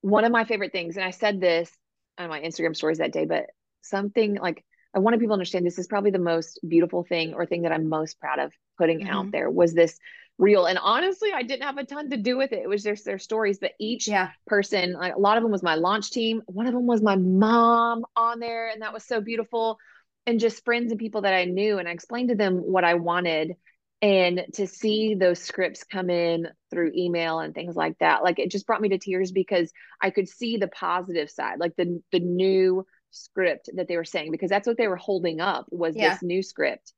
one 0.00 0.24
of 0.24 0.32
my 0.32 0.44
favorite 0.44 0.72
things 0.72 0.96
and 0.96 1.04
I 1.04 1.10
said 1.10 1.40
this 1.40 1.70
on 2.18 2.28
my 2.28 2.40
Instagram 2.40 2.76
stories 2.76 2.98
that 2.98 3.12
day, 3.12 3.24
but 3.24 3.46
something 3.82 4.36
like 4.36 4.64
I 4.94 4.98
wanted 4.98 5.20
people 5.20 5.34
to 5.34 5.38
understand 5.38 5.64
this 5.64 5.78
is 5.78 5.86
probably 5.86 6.10
the 6.10 6.18
most 6.18 6.58
beautiful 6.66 7.04
thing 7.04 7.34
or 7.34 7.46
thing 7.46 7.62
that 7.62 7.72
I'm 7.72 7.88
most 7.88 8.18
proud 8.18 8.40
of 8.40 8.52
putting 8.76 9.00
mm-hmm. 9.00 9.10
out 9.10 9.30
there 9.30 9.48
was 9.48 9.72
this 9.72 9.96
reel. 10.40 10.66
And 10.66 10.78
honestly, 10.82 11.30
I 11.32 11.42
didn't 11.42 11.62
have 11.62 11.78
a 11.78 11.84
ton 11.84 12.10
to 12.10 12.16
do 12.16 12.36
with 12.36 12.52
it. 12.52 12.60
It 12.62 12.68
was 12.68 12.82
just 12.82 13.04
their 13.04 13.18
stories, 13.18 13.58
but 13.58 13.72
each 13.78 14.08
yeah. 14.08 14.30
person, 14.46 14.94
like 14.94 15.14
a 15.14 15.20
lot 15.20 15.36
of 15.36 15.42
them 15.42 15.52
was 15.52 15.62
my 15.62 15.76
launch 15.76 16.10
team. 16.10 16.42
One 16.46 16.66
of 16.66 16.72
them 16.72 16.86
was 16.86 17.02
my 17.02 17.16
mom 17.16 18.04
on 18.16 18.40
there, 18.40 18.68
and 18.68 18.82
that 18.82 18.92
was 18.92 19.04
so 19.04 19.20
beautiful. 19.20 19.78
And 20.26 20.40
just 20.40 20.64
friends 20.64 20.90
and 20.90 20.98
people 20.98 21.22
that 21.22 21.34
I 21.34 21.44
knew. 21.44 21.78
And 21.78 21.88
I 21.88 21.92
explained 21.92 22.30
to 22.30 22.34
them 22.34 22.56
what 22.56 22.84
I 22.84 22.94
wanted. 22.94 23.54
And 24.02 24.46
to 24.54 24.66
see 24.66 25.14
those 25.14 25.42
scripts 25.42 25.84
come 25.84 26.08
in 26.08 26.48
through 26.70 26.92
email 26.96 27.40
and 27.40 27.54
things 27.54 27.76
like 27.76 27.98
that, 27.98 28.22
like 28.22 28.38
it 28.38 28.50
just 28.50 28.66
brought 28.66 28.80
me 28.80 28.88
to 28.90 28.98
tears 28.98 29.30
because 29.30 29.70
I 30.00 30.10
could 30.10 30.28
see 30.28 30.56
the 30.56 30.68
positive 30.68 31.30
side, 31.30 31.58
like 31.58 31.76
the 31.76 32.00
the 32.10 32.20
new 32.20 32.86
script 33.10 33.68
that 33.74 33.88
they 33.88 33.96
were 33.96 34.04
saying, 34.04 34.30
because 34.30 34.48
that's 34.48 34.66
what 34.66 34.78
they 34.78 34.88
were 34.88 34.96
holding 34.96 35.40
up 35.40 35.66
was 35.70 35.94
yeah. 35.96 36.14
this 36.14 36.22
new 36.22 36.42
script. 36.42 36.92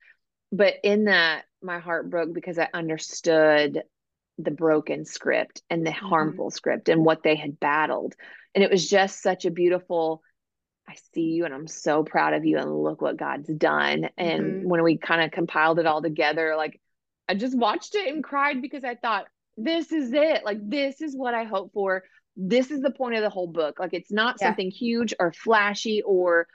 But 0.53 0.75
in 0.85 1.05
that, 1.05 1.45
my 1.63 1.79
heart 1.79 2.11
broke 2.11 2.33
because 2.33 2.59
I 2.59 2.69
understood 2.73 3.83
the 4.39 4.51
broken 4.51 5.05
script 5.05 5.63
and 5.71 5.87
the 5.87 5.91
mm-hmm. 5.91 6.07
harmful 6.07 6.51
script 6.51 6.89
and 6.89 7.05
what 7.05 7.23
they 7.23 7.35
had 7.35 7.59
battled. 7.59 8.15
And 8.55 8.63
it 8.63 8.71
was 8.71 8.89
just 8.89 9.23
such 9.23 9.45
a 9.45 9.51
beautiful, 9.51 10.23
I 10.87 10.95
see 11.15 11.31
you 11.31 11.47
and 11.47 11.55
I'm 11.55 11.67
so 11.67 12.05
proud 12.05 12.35
of 12.35 12.45
you 12.45 12.59
and 12.59 12.71
look 12.71 13.01
what 13.01 13.17
God's 13.17 13.49
done. 13.49 14.09
And 14.17 14.43
mm-hmm. 14.43 14.69
when 14.69 14.83
we 14.83 14.99
kind 14.99 15.23
of 15.23 15.31
compiled 15.31 15.79
it 15.79 15.87
all 15.87 16.03
together, 16.03 16.55
like 16.57 16.81
I 17.33 17.35
just 17.35 17.57
watched 17.57 17.95
it 17.95 18.13
and 18.13 18.23
cried 18.23 18.61
because 18.61 18.85
I 18.85 18.95
thought, 18.95 19.25
this 19.57 19.91
is 19.91 20.13
it. 20.13 20.45
Like, 20.45 20.59
this 20.61 21.01
is 21.01 21.17
what 21.17 21.33
I 21.33 21.45
hope 21.45 21.73
for. 21.73 22.05
This 22.37 22.71
is 22.71 22.83
the 22.83 22.91
point 22.91 23.15
of 23.15 23.23
the 23.23 23.31
whole 23.31 23.47
book. 23.47 23.79
Like, 23.79 23.95
it's 23.95 24.13
not 24.13 24.37
yeah. 24.39 24.49
something 24.49 24.71
huge 24.71 25.15
or 25.19 25.33
flashy 25.33 26.03
or 26.03 26.47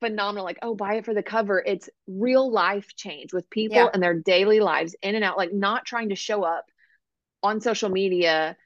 phenomenal 0.00 0.44
like 0.44 0.58
oh 0.62 0.76
buy 0.76 0.94
it 0.94 1.04
for 1.04 1.12
the 1.12 1.24
cover 1.24 1.60
it's 1.66 1.90
real 2.06 2.52
life 2.52 2.94
change 2.94 3.32
with 3.32 3.50
people 3.50 3.76
yeah. 3.78 3.88
and 3.92 4.00
their 4.00 4.14
daily 4.14 4.60
lives 4.60 4.94
in 5.02 5.16
and 5.16 5.24
out 5.24 5.36
like 5.36 5.52
not 5.52 5.84
trying 5.84 6.10
to 6.10 6.14
show 6.14 6.44
up 6.44 6.66
on 7.42 7.60
social 7.60 7.88
media 7.88 8.56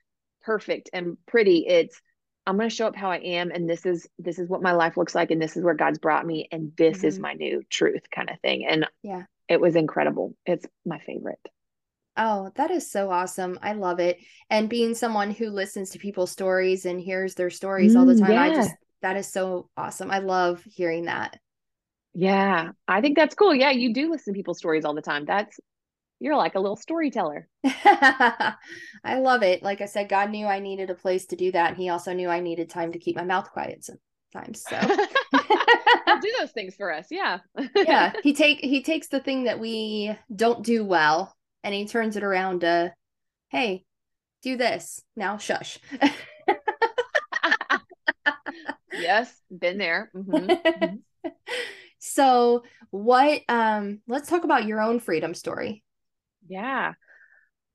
perfect 0.43 0.91
and 0.93 1.17
pretty 1.27 1.67
it's 1.67 2.03
i'm 2.47 2.59
going 2.59 2.69
to 2.69 2.75
show 2.75 2.87
up 2.87 2.95
how 2.95 3.11
i 3.11 3.17
am 3.17 3.51
and 3.51 3.67
this 3.67 3.87
is 3.87 4.07
this 4.19 4.39
is 4.39 4.47
what 4.47 4.61
my 4.61 4.73
life 4.73 4.99
looks 4.99 5.15
like 5.15 5.31
and 5.31 5.41
this 5.41 5.57
is 5.57 5.65
where 5.65 5.73
god's 5.73 5.99
brought 5.99 6.27
me 6.27 6.49
and 6.53 6.71
this 6.77 6.99
mm-hmm. 6.99 7.07
is 7.07 7.19
my 7.19 7.33
new 7.33 7.63
truth 7.71 8.03
kind 8.15 8.29
of 8.29 8.39
thing 8.41 8.67
and 8.67 8.87
yeah 9.03 9.23
it 9.53 9.61
was 9.61 9.77
incredible 9.77 10.35
it's 10.47 10.67
my 10.85 10.99
favorite 11.01 11.39
Oh, 12.17 12.51
that 12.57 12.71
is 12.71 12.91
so 12.91 13.11
awesome. 13.11 13.59
I 13.63 13.73
love 13.73 13.99
it. 13.99 14.19
And 14.51 14.69
being 14.69 14.95
someone 14.95 15.31
who 15.31 15.49
listens 15.49 15.91
to 15.91 15.99
people's 15.99 16.31
stories 16.31 16.85
and 16.85 17.01
hears 17.01 17.35
their 17.35 17.49
stories 17.51 17.95
mm, 17.95 17.99
all 17.99 18.05
the 18.07 18.15
mm, 18.15 18.19
time, 18.21 18.33
yeah. 18.33 18.43
I 18.43 18.51
just 18.51 18.71
that 19.01 19.17
is 19.17 19.27
so 19.29 19.69
awesome. 19.77 20.11
I 20.11 20.19
love 20.19 20.63
hearing 20.65 21.07
that. 21.07 21.39
Yeah, 22.15 22.73
I 22.87 23.01
think 23.01 23.17
that's 23.17 23.35
cool. 23.35 23.55
Yeah, 23.55 23.71
you 23.71 23.95
do 23.95 24.11
listen 24.11 24.35
to 24.35 24.39
people's 24.39 24.59
stories 24.59 24.85
all 24.85 24.95
the 24.95 25.03
time. 25.03 25.25
That's 25.25 25.59
you're 26.21 26.37
like 26.37 26.55
a 26.55 26.61
little 26.61 26.77
storyteller. 26.77 27.49
I 27.65 28.55
love 29.05 29.43
it. 29.43 29.63
Like 29.63 29.81
I 29.81 29.87
said, 29.87 30.09
God 30.09 30.31
knew 30.31 30.47
I 30.47 30.61
needed 30.61 30.91
a 30.91 30.95
place 30.95 31.27
to 31.27 31.37
do 31.37 31.51
that. 31.53 31.71
And 31.71 31.77
he 31.77 31.89
also 31.89 32.13
knew 32.13 32.29
I 32.29 32.41
needed 32.41 32.71
time 32.71 32.93
to 32.93 32.99
keep 32.99 33.17
my 33.17 33.25
mouth 33.25 33.51
quiet 33.51 33.85
sometimes. 33.85 34.63
So 34.63 34.79
do 36.23 36.35
those 36.39 36.53
things 36.53 36.75
for 36.75 36.93
us. 36.93 37.09
Yeah. 37.11 37.39
yeah. 37.77 38.13
He 38.23 38.33
take 38.35 38.61
he 38.61 38.83
takes 38.83 39.09
the 39.09 39.21
thing 39.21 39.45
that 39.45 39.59
we 39.61 40.17
don't 40.35 40.65
do 40.65 40.85
well 40.85 41.35
and 41.63 41.75
he 41.75 41.87
turns 41.87 42.17
it 42.17 42.23
around 42.23 42.61
to, 42.61 42.95
hey, 43.49 43.85
do 44.43 44.57
this. 44.57 45.03
Now 45.17 45.37
shush 45.39 45.79
yes, 48.93 49.35
been 49.51 49.79
there. 49.79 50.11
Mm-hmm. 50.15 50.51
mm-hmm. 50.51 51.29
so, 51.99 52.65
what 52.91 53.41
um 53.49 54.01
let's 54.09 54.29
talk 54.29 54.45
about 54.45 54.67
your 54.67 54.81
own 54.81 55.01
freedom 55.01 55.35
story. 55.35 55.83
Yeah. 56.49 56.95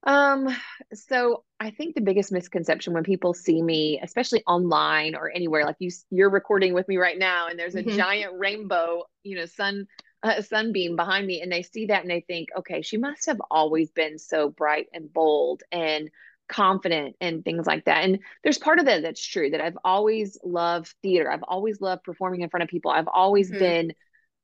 Um 0.03 0.55
so 0.93 1.43
I 1.59 1.71
think 1.71 1.95
the 1.95 2.01
biggest 2.01 2.31
misconception 2.31 2.93
when 2.93 3.03
people 3.03 3.33
see 3.33 3.61
me 3.61 3.99
especially 4.01 4.43
online 4.45 5.15
or 5.15 5.31
anywhere 5.31 5.65
like 5.65 5.77
you 5.79 5.89
you're 6.11 6.29
recording 6.29 6.73
with 6.73 6.87
me 6.87 6.97
right 6.97 7.17
now 7.17 7.47
and 7.47 7.57
there's 7.57 7.75
a 7.75 7.83
mm-hmm. 7.83 7.97
giant 7.97 8.33
rainbow, 8.37 9.03
you 9.23 9.35
know, 9.35 9.45
sun 9.45 9.87
a 10.23 10.43
sunbeam 10.43 10.95
behind 10.95 11.25
me 11.25 11.41
and 11.41 11.51
they 11.51 11.61
see 11.61 11.87
that 11.87 12.01
and 12.01 12.09
they 12.09 12.21
think, 12.21 12.49
okay, 12.57 12.81
she 12.81 12.97
must 12.97 13.27
have 13.27 13.39
always 13.51 13.91
been 13.91 14.17
so 14.17 14.49
bright 14.49 14.87
and 14.93 15.11
bold 15.13 15.63
and 15.71 16.09
confident 16.47 17.15
and 17.21 17.43
things 17.43 17.67
like 17.67 17.85
that. 17.85 18.03
And 18.03 18.19
there's 18.43 18.57
part 18.57 18.79
of 18.79 18.85
that 18.85 19.01
that's 19.01 19.25
true 19.25 19.49
that 19.51 19.61
I've 19.61 19.77
always 19.83 20.37
loved 20.43 20.93
theater. 21.03 21.31
I've 21.31 21.43
always 21.43 21.81
loved 21.81 22.03
performing 22.03 22.41
in 22.41 22.49
front 22.49 22.63
of 22.63 22.69
people. 22.69 22.91
I've 22.91 23.07
always 23.07 23.49
mm-hmm. 23.49 23.59
been 23.59 23.93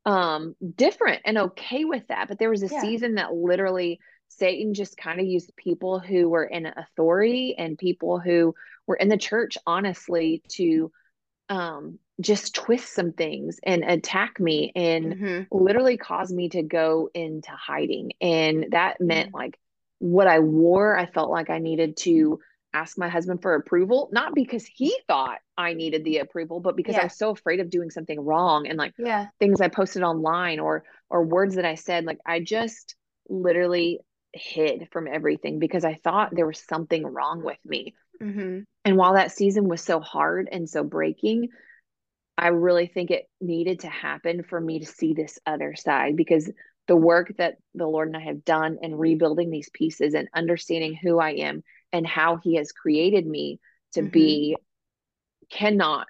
um 0.05 0.53
different 0.75 1.22
and 1.24 1.38
okay 1.38 1.86
with 1.86 2.05
that. 2.07 2.27
But 2.27 2.38
there 2.38 2.50
was 2.50 2.63
a 2.63 2.67
yeah. 2.67 2.81
season 2.81 3.15
that 3.15 3.33
literally 3.33 4.00
Satan 4.37 4.73
just 4.73 4.97
kind 4.97 5.19
of 5.19 5.25
used 5.25 5.55
people 5.55 5.99
who 5.99 6.29
were 6.29 6.45
in 6.45 6.65
authority 6.65 7.55
and 7.57 7.77
people 7.77 8.19
who 8.19 8.55
were 8.87 8.95
in 8.95 9.09
the 9.09 9.17
church 9.17 9.57
honestly 9.65 10.43
to 10.49 10.91
um 11.49 11.99
just 12.21 12.53
twist 12.53 12.93
some 12.93 13.11
things 13.11 13.59
and 13.63 13.83
attack 13.83 14.39
me 14.39 14.71
and 14.75 15.05
mm-hmm. 15.13 15.43
literally 15.51 15.97
cause 15.97 16.31
me 16.31 16.47
to 16.47 16.61
go 16.61 17.09
into 17.13 17.49
hiding 17.51 18.11
and 18.21 18.67
that 18.71 19.01
meant 19.01 19.29
mm-hmm. 19.29 19.37
like 19.37 19.59
what 20.03 20.27
I 20.27 20.39
wore, 20.39 20.97
I 20.97 21.05
felt 21.05 21.31
like 21.31 21.49
I 21.49 21.59
needed 21.59 21.95
to 21.97 22.41
ask 22.73 22.97
my 22.97 23.07
husband 23.07 23.41
for 23.41 23.55
approval, 23.55 24.09
not 24.11 24.35
because 24.35 24.65
he 24.65 24.93
thought 25.07 25.39
I 25.57 25.75
needed 25.75 26.03
the 26.03 26.17
approval, 26.17 26.59
but 26.59 26.75
because 26.75 26.95
yeah. 26.95 27.01
I 27.01 27.03
was 27.05 27.17
so 27.17 27.29
afraid 27.29 27.61
of 27.61 27.69
doing 27.69 27.89
something 27.89 28.19
wrong 28.19 28.67
and 28.67 28.77
like 28.77 28.93
yeah. 28.97 29.27
things 29.39 29.61
I 29.61 29.69
posted 29.69 30.03
online 30.03 30.59
or 30.59 30.83
or 31.09 31.23
words 31.23 31.55
that 31.55 31.63
I 31.63 31.75
said, 31.75 32.03
like 32.03 32.19
I 32.25 32.41
just 32.41 32.95
literally 33.29 34.01
hid 34.33 34.87
from 34.91 35.07
everything 35.07 35.59
because 35.59 35.85
I 35.85 35.93
thought 35.95 36.35
there 36.35 36.47
was 36.47 36.59
something 36.59 37.05
wrong 37.05 37.43
with 37.43 37.59
me. 37.65 37.93
Mm-hmm. 38.21 38.61
And 38.85 38.97
while 38.97 39.13
that 39.13 39.31
season 39.31 39.67
was 39.67 39.81
so 39.81 39.99
hard 39.99 40.49
and 40.51 40.69
so 40.69 40.83
breaking, 40.83 41.49
I 42.37 42.47
really 42.47 42.87
think 42.87 43.11
it 43.11 43.25
needed 43.39 43.81
to 43.81 43.89
happen 43.89 44.43
for 44.43 44.59
me 44.59 44.79
to 44.79 44.85
see 44.85 45.13
this 45.13 45.39
other 45.45 45.75
side 45.75 46.15
because 46.15 46.51
the 46.87 46.97
work 46.97 47.33
that 47.37 47.55
the 47.75 47.87
Lord 47.87 48.07
and 48.07 48.17
I 48.17 48.21
have 48.21 48.43
done 48.43 48.77
in 48.81 48.95
rebuilding 48.95 49.49
these 49.49 49.69
pieces 49.71 50.13
and 50.13 50.27
understanding 50.35 50.95
who 50.95 51.19
I 51.19 51.31
am 51.31 51.63
and 51.91 52.05
how 52.05 52.37
He 52.37 52.55
has 52.55 52.71
created 52.71 53.25
me 53.25 53.59
to 53.93 54.01
mm-hmm. 54.01 54.09
be 54.09 54.57
cannot 55.49 56.07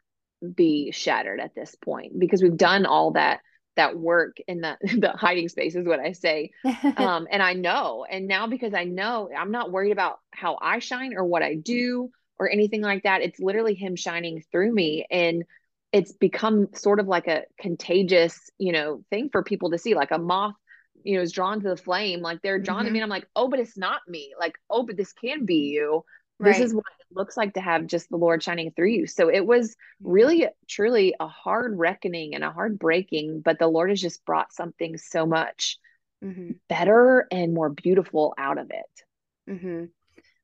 be 0.55 0.91
shattered 0.91 1.39
at 1.39 1.55
this 1.55 1.75
point 1.75 2.17
because 2.17 2.41
we've 2.41 2.57
done 2.57 2.85
all 2.85 3.11
that 3.11 3.39
that 3.75 3.97
work 3.97 4.37
in 4.47 4.61
the 4.61 4.77
the 4.97 5.11
hiding 5.11 5.49
space 5.49 5.75
is 5.75 5.85
what 5.85 5.99
I 5.99 6.11
say. 6.11 6.51
um, 6.97 7.27
and 7.31 7.41
I 7.41 7.53
know, 7.53 8.05
and 8.09 8.27
now 8.27 8.47
because 8.47 8.73
I 8.73 8.85
know, 8.85 9.29
I'm 9.35 9.51
not 9.51 9.71
worried 9.71 9.91
about 9.91 10.19
how 10.31 10.57
I 10.61 10.79
shine 10.79 11.13
or 11.15 11.25
what 11.25 11.43
I 11.43 11.55
do 11.55 12.11
or 12.39 12.49
anything 12.49 12.81
like 12.81 13.03
that. 13.03 13.21
It's 13.21 13.39
literally 13.39 13.73
Him 13.73 13.95
shining 13.95 14.43
through 14.51 14.73
me, 14.73 15.05
and 15.09 15.43
it's 15.91 16.11
become 16.11 16.69
sort 16.73 16.99
of 16.99 17.07
like 17.07 17.27
a 17.27 17.43
contagious, 17.59 18.49
you 18.57 18.71
know, 18.71 19.03
thing 19.09 19.29
for 19.31 19.43
people 19.43 19.71
to 19.71 19.77
see, 19.77 19.95
like 19.95 20.11
a 20.11 20.17
moth 20.17 20.55
you 21.03 21.17
know 21.17 21.21
is 21.21 21.33
drawn 21.33 21.59
to 21.59 21.67
the 21.67 21.75
flame 21.75 22.21
like 22.21 22.41
they're 22.41 22.59
drawn 22.59 22.77
mm-hmm. 22.77 22.85
to 22.85 22.91
me 22.91 22.99
and 22.99 23.03
i'm 23.03 23.09
like 23.09 23.27
oh 23.35 23.49
but 23.49 23.59
it's 23.59 23.77
not 23.77 23.99
me 24.07 24.33
like 24.39 24.55
oh 24.69 24.83
but 24.83 24.95
this 24.95 25.11
can 25.11 25.43
be 25.43 25.73
you 25.73 26.01
this 26.39 26.59
is 26.59 26.73
what 26.73 26.85
looks 27.15 27.37
like 27.37 27.53
to 27.53 27.61
have 27.61 27.87
just 27.87 28.09
the 28.09 28.17
lord 28.17 28.41
shining 28.41 28.71
through 28.71 28.89
you 28.89 29.07
so 29.07 29.29
it 29.29 29.45
was 29.45 29.71
mm-hmm. 29.71 30.11
really 30.11 30.47
truly 30.67 31.15
a 31.19 31.27
hard 31.27 31.77
reckoning 31.77 32.35
and 32.35 32.43
a 32.43 32.51
hard 32.51 32.77
breaking 32.79 33.41
but 33.41 33.59
the 33.59 33.67
lord 33.67 33.89
has 33.89 34.01
just 34.01 34.25
brought 34.25 34.53
something 34.53 34.97
so 34.97 35.25
much 35.25 35.77
mm-hmm. 36.23 36.51
better 36.69 37.27
and 37.31 37.53
more 37.53 37.69
beautiful 37.69 38.33
out 38.37 38.57
of 38.57 38.71
it 38.71 39.51
mm-hmm. 39.51 39.85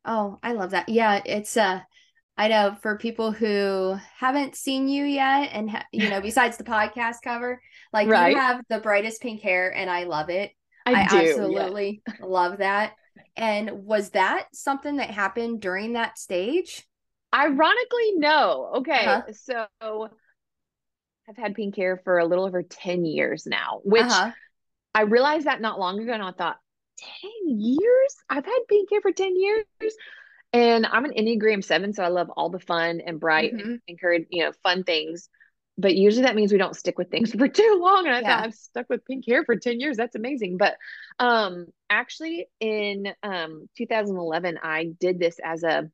oh 0.06 0.40
i 0.44 0.54
love 0.54 0.72
that 0.72 0.90
yeah 0.90 1.22
it's 1.26 1.58
uh 1.58 1.80
I 2.40 2.48
know 2.48 2.78
for 2.82 2.98
people 2.98 3.34
who 3.34 3.98
haven't 4.18 4.56
seen 4.56 4.88
you 4.88 5.04
yet, 5.04 5.50
and 5.52 5.70
ha- 5.70 5.84
you 5.92 6.10
know, 6.10 6.22
besides 6.30 6.56
the 6.56 6.64
podcast 6.64 7.18
cover, 7.22 7.62
like 7.92 8.08
right. 8.08 8.32
you 8.32 8.40
have 8.40 8.64
the 8.70 8.80
brightest 8.80 9.22
pink 9.22 9.42
hair, 9.42 9.76
and 9.76 9.90
I 9.90 10.06
love 10.06 10.30
it. 10.30 10.54
I, 10.86 11.04
I 11.04 11.08
do, 11.08 11.18
absolutely 11.18 12.02
yeah. 12.08 12.26
love 12.26 12.60
that. 12.60 12.94
And 13.36 13.86
was 13.86 14.12
that 14.12 14.48
something 14.54 14.98
that 14.98 15.10
happened 15.10 15.62
during 15.62 15.94
that 15.94 16.18
stage? 16.18 16.86
Ironically, 17.34 18.14
no. 18.16 18.72
Okay, 18.78 19.06
uh-huh. 19.06 19.34
so 19.80 20.10
I've 21.30 21.38
had 21.38 21.56
pink 21.56 21.76
hair 21.76 22.02
for 22.04 22.18
a 22.18 22.26
little 22.26 22.46
over 22.46 22.64
ten 22.64 23.06
years 23.06 23.46
now, 23.46 23.82
which 23.84 24.04
uh-huh. 24.04 24.32
I 24.94 25.02
realized 25.02 25.46
that 25.46 25.62
not 25.62 25.80
long 25.80 26.00
ago, 26.00 26.12
and 26.12 26.24
I 26.24 26.32
thought, 26.32 26.58
ten 26.98 27.60
years? 27.60 28.16
I've 28.30 28.46
had 28.46 28.60
pink 28.68 28.90
hair 28.92 29.02
for 29.02 29.12
ten 29.12 29.36
years 29.36 29.66
and 30.52 30.86
I'm 30.86 31.06
an 31.06 31.14
Enneagram 31.14 31.64
seven, 31.64 31.94
so 31.94 32.04
I 32.04 32.08
love 32.08 32.30
all 32.36 32.50
the 32.50 32.60
fun 32.60 33.02
and 33.06 33.20
bright 33.20 33.54
mm-hmm. 33.54 33.70
and 33.70 33.82
encourage, 33.88 34.26
you 34.30 34.44
know, 34.44 34.52
fun 34.64 34.84
things. 34.84 35.30
But 35.80 35.96
usually 35.96 36.24
that 36.24 36.36
means 36.36 36.52
we 36.52 36.58
don't 36.58 36.76
stick 36.76 36.98
with 36.98 37.10
things 37.10 37.32
for 37.38 37.48
too 37.48 37.80
long. 37.82 38.06
And 38.06 38.16
I 38.16 38.20
yeah. 38.20 38.28
thought 38.28 38.44
I've 38.46 38.54
stuck 38.54 38.90
with 38.90 39.06
pink 39.06 39.26
hair 39.26 39.44
for 39.46 39.56
10 39.56 39.80
years. 39.80 39.98
That's 39.98 40.16
amazing. 40.16 40.58
But 40.58 40.76
um 41.20 41.68
actually 41.90 42.48
in 42.60 43.14
um 43.24 43.70
2011, 43.78 44.60
I 44.62 44.92
did 45.00 45.20
this 45.20 45.40
as 45.44 45.64
a 45.64 45.90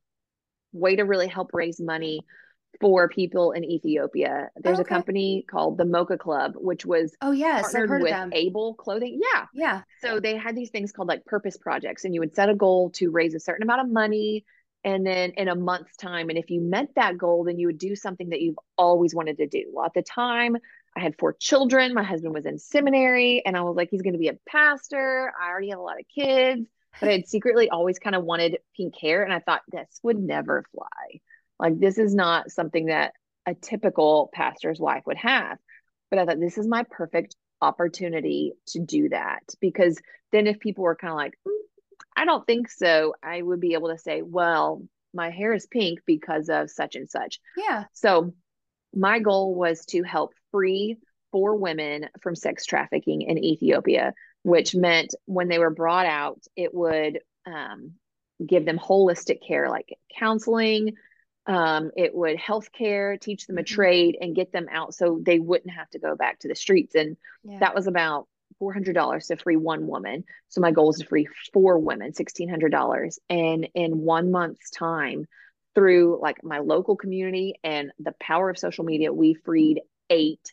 way 0.72 0.96
to 0.96 1.04
really 1.04 1.28
help 1.28 1.50
raise 1.52 1.80
money 1.80 2.20
for 2.80 3.08
people 3.08 3.52
in 3.52 3.64
Ethiopia. 3.64 4.50
There's 4.56 4.80
okay. 4.80 4.86
a 4.86 4.88
company 4.88 5.44
called 5.48 5.78
the 5.78 5.84
Mocha 5.84 6.18
Club, 6.18 6.54
which 6.56 6.84
was 6.84 7.14
oh 7.22 7.32
yes, 7.32 7.74
I've 7.74 7.88
heard 7.88 8.02
with 8.02 8.12
of 8.12 8.18
them. 8.18 8.32
Able 8.32 8.74
Clothing. 8.74 9.20
Yeah, 9.22 9.46
yeah. 9.54 9.82
So 10.00 10.20
they 10.20 10.36
had 10.36 10.56
these 10.56 10.70
things 10.70 10.92
called 10.92 11.08
like 11.08 11.24
purpose 11.24 11.56
projects, 11.56 12.04
and 12.04 12.12
you 12.12 12.20
would 12.20 12.34
set 12.34 12.48
a 12.48 12.54
goal 12.54 12.90
to 12.96 13.10
raise 13.10 13.34
a 13.34 13.40
certain 13.40 13.62
amount 13.62 13.82
of 13.82 13.90
money, 13.90 14.44
and 14.86 15.04
then 15.04 15.32
in 15.36 15.48
a 15.48 15.56
month's 15.56 15.96
time, 15.96 16.30
and 16.30 16.38
if 16.38 16.48
you 16.48 16.60
met 16.60 16.90
that 16.94 17.18
goal, 17.18 17.44
then 17.44 17.58
you 17.58 17.66
would 17.66 17.76
do 17.76 17.96
something 17.96 18.28
that 18.28 18.40
you've 18.40 18.58
always 18.78 19.14
wanted 19.14 19.38
to 19.38 19.48
do. 19.48 19.64
Well, 19.72 19.84
at 19.84 19.94
the 19.94 20.02
time, 20.02 20.56
I 20.96 21.00
had 21.00 21.18
four 21.18 21.34
children. 21.34 21.92
My 21.92 22.04
husband 22.04 22.32
was 22.32 22.46
in 22.46 22.58
seminary, 22.60 23.42
and 23.44 23.56
I 23.56 23.62
was 23.62 23.76
like, 23.76 23.88
he's 23.90 24.02
going 24.02 24.12
to 24.12 24.18
be 24.18 24.28
a 24.28 24.38
pastor. 24.48 25.32
I 25.38 25.48
already 25.50 25.70
have 25.70 25.80
a 25.80 25.82
lot 25.82 25.98
of 25.98 26.06
kids, 26.14 26.68
but 27.00 27.08
I 27.08 27.12
had 27.12 27.26
secretly 27.26 27.68
always 27.68 27.98
kind 27.98 28.14
of 28.14 28.24
wanted 28.24 28.58
pink 28.76 28.94
hair, 28.96 29.24
and 29.24 29.32
I 29.32 29.40
thought 29.40 29.62
this 29.68 29.98
would 30.04 30.18
never 30.18 30.64
fly. 30.72 31.20
Like 31.58 31.80
this 31.80 31.98
is 31.98 32.14
not 32.14 32.50
something 32.52 32.86
that 32.86 33.12
a 33.44 33.54
typical 33.54 34.30
pastor's 34.32 34.78
wife 34.78 35.02
would 35.06 35.16
have. 35.16 35.58
But 36.10 36.20
I 36.20 36.26
thought 36.26 36.38
this 36.38 36.58
is 36.58 36.68
my 36.68 36.84
perfect 36.88 37.34
opportunity 37.60 38.52
to 38.68 38.78
do 38.78 39.08
that 39.08 39.42
because 39.60 40.00
then 40.30 40.46
if 40.46 40.60
people 40.60 40.84
were 40.84 40.94
kind 40.94 41.10
of 41.10 41.16
like, 41.16 41.34
mm, 41.46 41.52
I 42.16 42.24
don't 42.24 42.46
think 42.46 42.70
so, 42.70 43.14
I 43.22 43.42
would 43.42 43.60
be 43.60 43.74
able 43.74 43.88
to 43.88 43.98
say, 43.98 44.22
well, 44.22 44.82
my 45.12 45.30
hair 45.30 45.52
is 45.52 45.66
pink 45.66 46.00
because 46.06 46.48
of 46.48 46.70
such 46.70 46.96
and 46.96 47.08
such. 47.08 47.40
Yeah. 47.56 47.84
So 47.92 48.34
my 48.94 49.18
goal 49.18 49.54
was 49.54 49.84
to 49.86 50.02
help 50.02 50.32
free 50.50 50.96
four 51.32 51.56
women 51.56 52.08
from 52.22 52.34
sex 52.34 52.64
trafficking 52.64 53.22
in 53.22 53.38
Ethiopia, 53.38 54.14
which 54.42 54.74
meant 54.74 55.14
when 55.26 55.48
they 55.48 55.58
were 55.58 55.70
brought 55.70 56.06
out, 56.06 56.40
it 56.56 56.72
would 56.72 57.20
um, 57.46 57.92
give 58.44 58.64
them 58.64 58.78
holistic 58.78 59.38
care 59.46 59.68
like 59.68 59.96
counseling, 60.18 60.94
um, 61.46 61.90
it 61.96 62.14
would 62.14 62.38
healthcare, 62.38 63.20
teach 63.20 63.46
them 63.46 63.58
a 63.58 63.62
mm-hmm. 63.62 63.74
trade, 63.74 64.18
and 64.20 64.34
get 64.34 64.52
them 64.52 64.66
out 64.70 64.94
so 64.94 65.20
they 65.24 65.38
wouldn't 65.38 65.74
have 65.74 65.88
to 65.90 65.98
go 65.98 66.16
back 66.16 66.40
to 66.40 66.48
the 66.48 66.54
streets. 66.54 66.94
And 66.94 67.16
yeah. 67.44 67.58
that 67.60 67.74
was 67.74 67.86
about 67.86 68.26
four 68.58 68.72
hundred 68.72 68.94
dollars 68.94 69.26
to 69.26 69.36
free 69.36 69.56
one 69.56 69.86
woman. 69.86 70.24
So 70.48 70.60
my 70.60 70.70
goal 70.70 70.90
is 70.90 70.98
to 70.98 71.06
free 71.06 71.28
four 71.52 71.78
women, 71.78 72.14
sixteen 72.14 72.48
hundred 72.48 72.72
dollars. 72.72 73.18
And 73.28 73.68
in 73.74 73.98
one 73.98 74.30
month's 74.30 74.70
time, 74.70 75.26
through 75.74 76.18
like 76.20 76.42
my 76.42 76.58
local 76.58 76.96
community 76.96 77.54
and 77.62 77.92
the 77.98 78.14
power 78.20 78.50
of 78.50 78.58
social 78.58 78.84
media, 78.84 79.12
we 79.12 79.34
freed 79.34 79.80
eight 80.10 80.52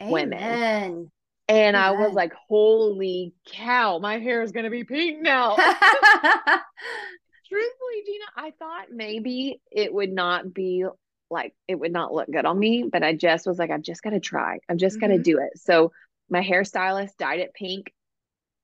Amen. 0.00 0.12
women. 0.12 1.10
And 1.48 1.76
Amen. 1.76 1.76
I 1.76 1.90
was 1.90 2.14
like, 2.14 2.32
holy 2.48 3.34
cow, 3.46 3.98
my 3.98 4.18
hair 4.18 4.42
is 4.42 4.52
going 4.52 4.64
to 4.64 4.70
be 4.70 4.84
pink 4.84 5.20
now. 5.20 5.56
truthfully, 7.52 8.02
Gina, 8.06 8.24
I 8.36 8.52
thought 8.58 8.86
maybe 8.90 9.60
it 9.70 9.92
would 9.92 10.12
not 10.12 10.52
be 10.52 10.86
like 11.30 11.54
it 11.68 11.74
would 11.76 11.92
not 11.92 12.12
look 12.12 12.30
good 12.30 12.44
on 12.44 12.58
me, 12.58 12.84
but 12.90 13.02
I 13.02 13.14
just 13.14 13.46
was 13.46 13.58
like, 13.58 13.70
I've 13.70 13.82
just 13.82 14.02
got 14.02 14.10
to 14.10 14.20
try. 14.20 14.58
I've 14.68 14.76
just 14.76 14.96
mm-hmm. 14.96 15.08
got 15.08 15.16
to 15.16 15.22
do 15.22 15.38
it. 15.38 15.58
So 15.58 15.92
my 16.32 16.42
hairstylist 16.42 17.16
dyed 17.18 17.40
it 17.40 17.54
pink. 17.54 17.92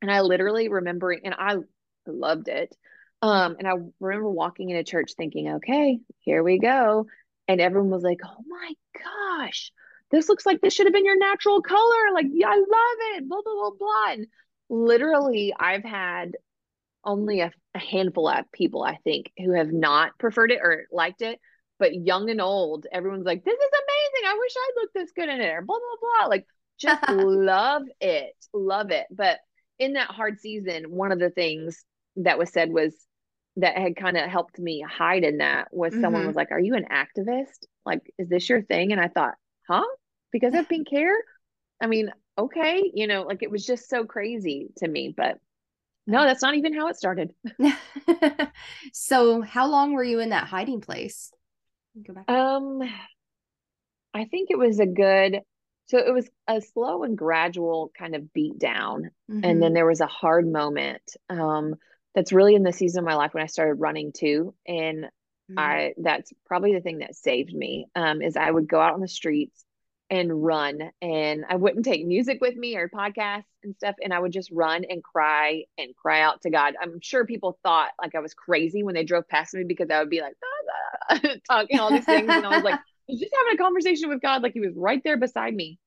And 0.01 0.11
I 0.11 0.23
literally 0.23 0.69
remember, 0.69 1.11
and 1.13 1.35
I 1.39 1.57
loved 2.07 2.49
it. 2.49 2.75
Um, 3.21 3.57
and 3.59 3.69
I 3.69 3.73
remember 4.01 4.31
walking 4.31 4.71
into 4.71 4.85
church 4.85 5.13
thinking, 5.17 5.57
okay, 5.57 5.99
here 6.21 6.43
we 6.43 6.59
go. 6.59 7.07
And 7.47 7.61
everyone 7.61 7.91
was 7.91 8.03
like, 8.03 8.21
oh 8.25 8.45
my 8.47 8.73
gosh, 8.95 9.71
this 10.11 10.29
looks 10.29 10.47
like 10.47 10.61
this 10.61 10.73
should 10.73 10.87
have 10.87 10.95
been 10.95 11.05
your 11.05 11.19
natural 11.19 11.61
color. 11.61 12.13
Like, 12.15 12.27
yeah, 12.31 12.49
I 12.49 12.57
love 12.57 13.17
it. 13.17 13.29
Blah, 13.29 13.43
blah, 13.43 13.55
blah, 13.55 13.71
blah. 13.79 14.13
And 14.13 14.27
literally, 14.71 15.53
I've 15.59 15.85
had 15.85 16.37
only 17.05 17.41
a, 17.41 17.51
a 17.75 17.79
handful 17.79 18.29
of 18.29 18.51
people, 18.53 18.83
I 18.83 18.97
think, 19.05 19.33
who 19.37 19.53
have 19.53 19.73
not 19.73 20.19
preferred 20.19 20.53
it 20.53 20.61
or 20.63 20.87
liked 20.91 21.23
it. 21.23 21.39
But 21.79 21.95
young 21.95 22.31
and 22.31 22.41
old, 22.41 22.87
everyone's 22.91 23.27
like, 23.27 23.45
this 23.45 23.59
is 23.59 23.71
amazing. 23.73 24.31
I 24.31 24.39
wish 24.39 24.53
I 24.57 24.71
looked 24.77 24.95
this 24.95 25.13
good 25.13 25.29
in 25.29 25.41
it. 25.41 25.67
Blah, 25.67 25.79
blah, 25.79 26.21
blah. 26.21 26.29
Like, 26.29 26.47
just 26.79 27.03
love 27.09 27.83
it. 28.01 28.35
Love 28.53 28.91
it. 28.91 29.07
But 29.11 29.39
in 29.79 29.95
that 29.95 30.11
hard 30.11 30.41
season, 30.41 30.85
one 30.91 31.13
of 31.13 31.19
the 31.19 31.31
things 31.31 31.85
that 32.17 32.39
was 32.39 32.51
said 32.51 32.71
was 32.71 32.95
that 33.57 33.77
had 33.77 33.97
kind 33.97 34.17
of 34.17 34.31
helped 34.31 34.59
me 34.59 34.85
hide 34.89 35.25
in 35.25 35.39
that 35.39 35.69
was 35.73 35.93
mm-hmm. 35.93 36.03
someone 36.03 36.27
was 36.27 36.37
like, 36.37 36.53
Are 36.53 36.61
you 36.61 36.75
an 36.75 36.87
activist? 36.91 37.67
Like, 37.85 38.03
is 38.19 38.29
this 38.29 38.49
your 38.49 38.63
thing? 38.63 38.93
And 38.93 39.01
I 39.01 39.09
thought, 39.09 39.35
Huh? 39.69 39.85
Because 40.33 40.55
of 40.55 40.69
pink 40.69 40.89
hair? 40.91 41.13
I 41.81 41.87
mean, 41.87 42.11
okay, 42.37 42.91
you 42.95 43.07
know, 43.07 43.23
like 43.23 43.43
it 43.43 43.51
was 43.51 43.65
just 43.65 43.89
so 43.89 44.05
crazy 44.05 44.69
to 44.79 44.89
me. 44.89 45.13
But 45.17 45.39
no, 46.07 46.25
that's 46.25 46.43
not 46.43 46.55
even 46.55 46.75
how 46.75 46.89
it 46.89 46.97
started. 46.97 47.33
so, 48.93 49.43
how 49.43 49.69
long 49.69 49.93
were 49.93 50.05
you 50.05 50.21
in 50.21 50.31
that 50.31 50.47
hiding 50.47 50.81
place? 50.81 51.31
Go 52.07 52.15
back. 52.15 52.31
Um, 52.31 52.81
I 54.15 54.25
think 54.25 54.51
it 54.51 54.59
was 54.59 54.79
a 54.81 54.87
good. 54.87 55.41
So 55.89 55.99
it 55.99 56.13
was 56.13 56.29
a 56.47 56.61
slow 56.61 57.03
and 57.03 57.17
gradual 57.17 57.91
kind 57.99 58.15
of 58.15 58.33
beat 58.33 58.59
down, 58.59 59.11
mm-hmm. 59.31 59.45
and 59.45 59.63
then 59.63 59.73
there 59.73 59.87
was 59.87 60.01
a 60.01 60.07
hard 60.07 60.51
moment. 60.51 61.03
Um, 61.31 61.77
that's 62.15 62.33
really 62.33 62.55
in 62.55 62.63
the 62.63 62.73
season 62.73 63.01
of 63.01 63.05
my 63.07 63.15
life 63.15 63.35
when 63.35 63.43
I 63.43 63.47
started 63.47 63.75
running 63.75 64.13
too, 64.13 64.55
and 64.67 65.05
mm-hmm. 65.05 65.59
I 65.59 65.95
that's 65.99 66.33
probably 66.47 66.75
the 66.75 66.81
thing 66.81 66.99
that 66.99 67.15
saved 67.15 67.55
me. 67.55 67.87
Um, 67.95 68.23
is 68.23 68.37
I 68.37 68.51
would 68.51 68.69
go 68.69 68.81
out 68.81 68.95
on 68.95 69.01
the 69.01 69.09
streets 69.09 69.65
and 70.11 70.43
run 70.43 70.91
and 71.03 71.45
I 71.49 71.57
wouldn't 71.57 71.85
take 71.85 72.07
music 72.07 72.39
with 72.41 72.57
me 72.57 72.77
or 72.77 72.89
podcasts 72.89 73.45
and 73.63 73.77
stuff 73.77 73.95
and 74.03 74.13
I 74.13 74.19
would 74.19 74.33
just 74.33 74.51
run 74.51 74.85
and 74.89 75.05
cry 75.05 75.65
and 75.77 75.95
cry 75.95 76.23
out 76.23 76.43
to 76.43 76.51
God. 76.51 76.75
I'm 76.81 77.01
sure 77.03 77.27
people 77.27 77.59
thought 77.63 77.91
like 78.01 78.15
I 78.15 78.21
was 78.21 78.33
crazy 78.33 78.83
when 78.83 78.95
they 78.95 79.05
drove 79.05 79.29
past 79.29 79.55
me 79.55 79.65
because 79.65 79.91
I 79.91 79.99
would 79.99 80.09
be 80.09 80.23
like 80.23 80.35
ah, 80.43 81.21
ah, 81.25 81.35
talking 81.51 81.79
all 81.79 81.91
these 81.91 82.07
things 82.07 82.29
and 82.31 82.47
I 82.47 82.57
was 82.57 82.65
like 82.65 82.81
was 83.09 83.21
just 83.21 83.35
having 83.35 83.55
a 83.55 83.63
conversation 83.63 84.09
with 84.09 84.23
God 84.23 84.43
like 84.43 84.53
he 84.53 84.61
was 84.61 84.75
right 84.77 85.03
there 85.05 85.17
beside 85.17 85.55
me. 85.55 85.79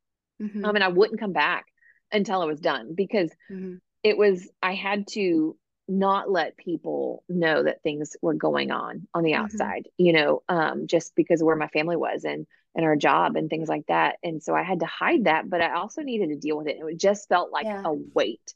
Mm-hmm. 0.41 0.65
Um 0.65 0.75
and 0.75 0.84
I 0.84 0.89
wouldn't 0.89 1.19
come 1.19 1.34
back 1.34 1.65
until 2.12 2.41
I 2.41 2.45
was 2.45 2.60
done 2.60 2.93
because 2.95 3.31
mm-hmm. 3.51 3.75
it 4.03 4.17
was 4.17 4.49
I 4.62 4.73
had 4.73 5.07
to 5.12 5.57
not 5.88 6.31
let 6.31 6.57
people 6.57 7.23
know 7.27 7.63
that 7.63 7.84
things 7.84 8.15
were 8.21 8.34
going 8.34 8.71
on 8.71 9.07
on 9.13 9.23
the 9.23 9.31
mm-hmm. 9.31 9.43
outside, 9.43 9.88
mm-hmm. 9.88 10.05
you 10.05 10.13
know, 10.13 10.43
um 10.49 10.88
just 10.88 11.15
because 11.15 11.41
of 11.41 11.45
where 11.45 11.55
my 11.55 11.67
family 11.67 11.95
was 11.95 12.23
and 12.23 12.47
and 12.75 12.86
our 12.86 12.95
job 12.95 13.36
and 13.36 13.49
things 13.49 13.67
like 13.67 13.86
that. 13.88 14.15
And 14.23 14.41
so 14.41 14.55
I 14.55 14.63
had 14.63 14.79
to 14.79 14.86
hide 14.86 15.25
that, 15.25 15.49
but 15.49 15.62
I 15.62 15.73
also 15.73 16.01
needed 16.01 16.29
to 16.29 16.38
deal 16.38 16.57
with 16.57 16.67
it. 16.67 16.77
It 16.79 16.97
just 16.97 17.27
felt 17.27 17.51
like 17.51 17.65
yeah. 17.65 17.84
a 17.86 17.93
weight. 17.93 18.53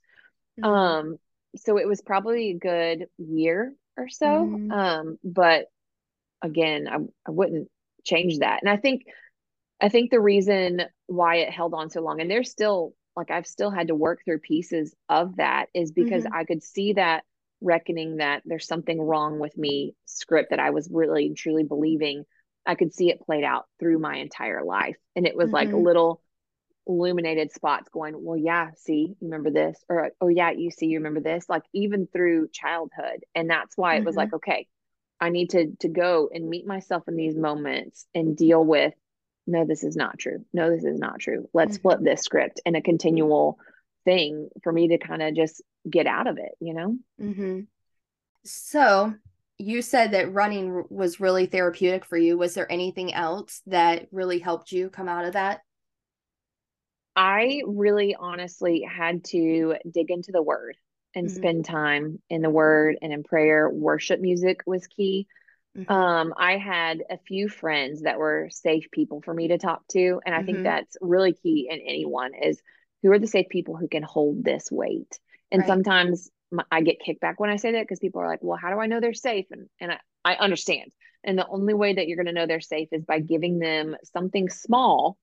Mm-hmm. 0.60 0.65
Um, 0.65 1.17
so 1.58 1.78
it 1.78 1.88
was 1.88 2.01
probably 2.01 2.51
a 2.51 2.58
good 2.58 3.08
year 3.17 3.73
or 3.97 4.10
so. 4.10 4.25
Mm-hmm. 4.25 4.71
Um, 4.71 5.19
but 5.23 5.65
again, 6.41 6.88
I, 6.88 6.97
I 7.28 7.32
wouldn't 7.32 7.69
change 8.06 8.39
that. 8.39 8.62
And 8.62 8.70
I 8.70 8.78
think, 8.78 9.04
I 9.82 9.89
think 9.89 10.12
the 10.12 10.22
reason 10.22 10.84
why 11.08 11.38
it 11.38 11.50
held 11.50 11.74
on 11.74 11.89
so 11.89 12.02
long, 12.02 12.22
and 12.22 12.32
there's 12.32 12.52
still 12.52 12.94
like 13.15 13.32
I've 13.32 13.48
still 13.48 13.72
had 13.72 13.88
to 13.88 13.96
work 13.96 14.20
through 14.26 14.39
pieces 14.39 14.94
of 15.10 15.38
that, 15.38 15.68
is 15.74 15.91
because 15.91 16.24
mm-hmm. 16.24 16.36
I 16.36 16.44
could 16.44 16.63
see 16.63 16.94
that 16.94 17.24
reckoning 17.62 18.18
that 18.18 18.44
there's 18.46 18.68
something 18.68 19.02
wrong 19.02 19.39
with 19.39 19.58
me 19.58 19.96
script 20.06 20.50
that 20.50 20.60
I 20.60 20.72
was 20.72 20.89
really 20.91 21.28
and 21.28 21.38
truly 21.38 21.63
believing 21.63 22.26
I 22.65 22.76
could 22.76 22.94
see 22.94 23.10
it 23.10 23.22
played 23.22 23.44
out 23.44 23.65
through 23.80 24.00
my 24.00 24.18
entire 24.18 24.63
life. 24.63 24.98
And 25.15 25.26
it 25.26 25.36
was 25.36 25.48
mm-hmm. 25.48 25.54
like 25.54 25.72
little 25.72 26.22
illuminated 26.88 27.52
spots 27.52 27.89
going, 27.91 28.15
well, 28.18 28.38
yeah, 28.38 28.72
see, 28.76 29.08
you 29.10 29.15
remember 29.22 29.52
this? 29.52 29.78
Or, 29.89 30.12
oh, 30.22 30.28
yeah, 30.28 30.52
you 30.52 30.72
see, 30.72 30.88
you 30.88 31.00
remember 31.00 31.22
this? 31.22 31.46
Like 31.48 31.63
even 31.74 32.08
through 32.08 32.50
childhood. 32.52 33.24
And 33.34 33.50
that's 33.50 33.78
why 33.78 33.96
mm-hmm. 33.96 34.04
it 34.04 34.06
was 34.06 34.15
like, 34.15 34.28
mm-hmm. 34.30 34.36
okay, 34.36 34.68
I 35.19 35.30
need 35.30 35.51
to 35.51 35.71
to 35.80 35.88
go 35.88 36.30
and 36.34 36.49
meet 36.49 36.67
myself 36.67 37.04
in 37.08 37.15
these 37.15 37.36
moments 37.36 38.06
and 38.13 38.36
deal 38.36 38.63
with, 38.63 38.93
no, 39.47 39.65
this 39.65 39.84
is 39.84 39.95
not 39.95 40.19
true. 40.19 40.45
No, 40.54 40.69
this 40.69 40.84
is 40.84 40.99
not 40.99 41.19
true. 41.19 41.47
Let's 41.54 41.78
mm-hmm. 41.78 41.82
flip 41.82 41.99
this 42.01 42.21
script 42.21 42.62
and 42.65 42.75
a 42.75 42.82
continual 42.82 43.60
thing 44.04 44.49
for 44.63 44.71
me 44.71 44.89
to 44.89 44.97
kind 44.97 45.21
of 45.21 45.36
just 45.36 45.62
get 45.89 46.08
out 46.08 46.28
of 46.28 46.38
it, 46.38 46.51
you 46.60 46.73
know? 46.73 46.97
Mm-hmm. 47.21 47.62
So 48.43 49.13
you 49.58 49.82
said 49.82 50.12
that 50.12 50.34
running 50.34 50.84
was 50.89 51.19
really 51.19 51.45
therapeutic 51.45 52.06
for 52.06 52.17
you. 52.17 52.38
Was 52.38 52.54
there 52.54 52.71
anything 52.71 53.13
else 53.13 53.62
that 53.67 54.08
really 54.12 54.39
helped 54.39 54.71
you 54.71 54.89
come 54.89 55.08
out 55.08 55.25
of 55.25 55.34
that? 55.34 55.62
I 57.15 57.62
really 57.65 58.15
honestly 58.19 58.82
had 58.82 59.23
to 59.25 59.75
dig 59.89 60.12
into 60.12 60.34
the 60.34 60.43
word 60.43 60.75
and 61.15 61.28
mm-hmm. 61.28 61.36
spend 61.36 61.65
time 61.65 62.21
in 62.30 62.41
the 62.41 62.49
word 62.49 62.97
and 63.01 63.13
in 63.13 63.23
prayer. 63.23 63.69
Worship 63.69 64.19
music 64.19 64.62
was 64.65 64.86
key. 64.88 65.28
Mm-hmm. 65.78 65.91
Um, 65.91 66.34
I 66.38 66.58
had 66.58 67.04
a 67.10 67.17
few 67.17 67.49
friends 67.49 68.04
that 68.04 68.19
were 68.19 68.49
safe 68.51 68.91
people 68.91 69.21
for 69.21 69.34
me 69.34 69.49
to 69.49 69.58
talk 69.58 69.88
to. 69.89 70.21
And 70.25 70.36
I 70.36 70.39
mm-hmm. 70.39 70.45
think 70.45 70.63
that's 70.63 70.97
really 71.01 71.34
key 71.34 71.67
in 71.69 71.80
anyone 71.80 72.32
is 72.36 72.62
who 73.01 73.12
are 73.12 73.19
the 73.19 73.28
safe 73.28 73.49
people 73.49 73.75
who 73.75 73.88
can 73.88 74.04
hold 74.04 74.43
this 74.43 74.71
weight. 74.71 75.19
And 75.51 75.62
right. 75.62 75.67
sometimes 75.67 76.30
I 76.71 76.82
get 76.82 77.01
kickback 77.06 77.36
when 77.38 77.49
I 77.49 77.58
say 77.58 77.73
that 77.73 77.82
because 77.82 77.99
people 77.99 78.21
are 78.21 78.28
like, 78.28 78.39
well, 78.41 78.58
how 78.58 78.69
do 78.69 78.80
I 78.80 78.88
know 78.88 78.99
they're 78.99 79.13
safe? 79.13 79.45
And, 79.51 79.67
and 79.80 79.91
I, 79.91 79.99
I 80.23 80.36
understand. 80.36 80.91
And 81.23 81.38
the 81.38 81.47
only 81.47 81.73
way 81.73 81.93
that 81.93 82.08
you're 82.08 82.17
going 82.17 82.28
to 82.28 82.34
know 82.34 82.45
they're 82.45 82.62
safe 82.62 82.89
is 82.91 83.04
by 83.04 83.19
giving 83.19 83.60
them 83.60 83.95
something 84.04 84.49
small 84.49 85.17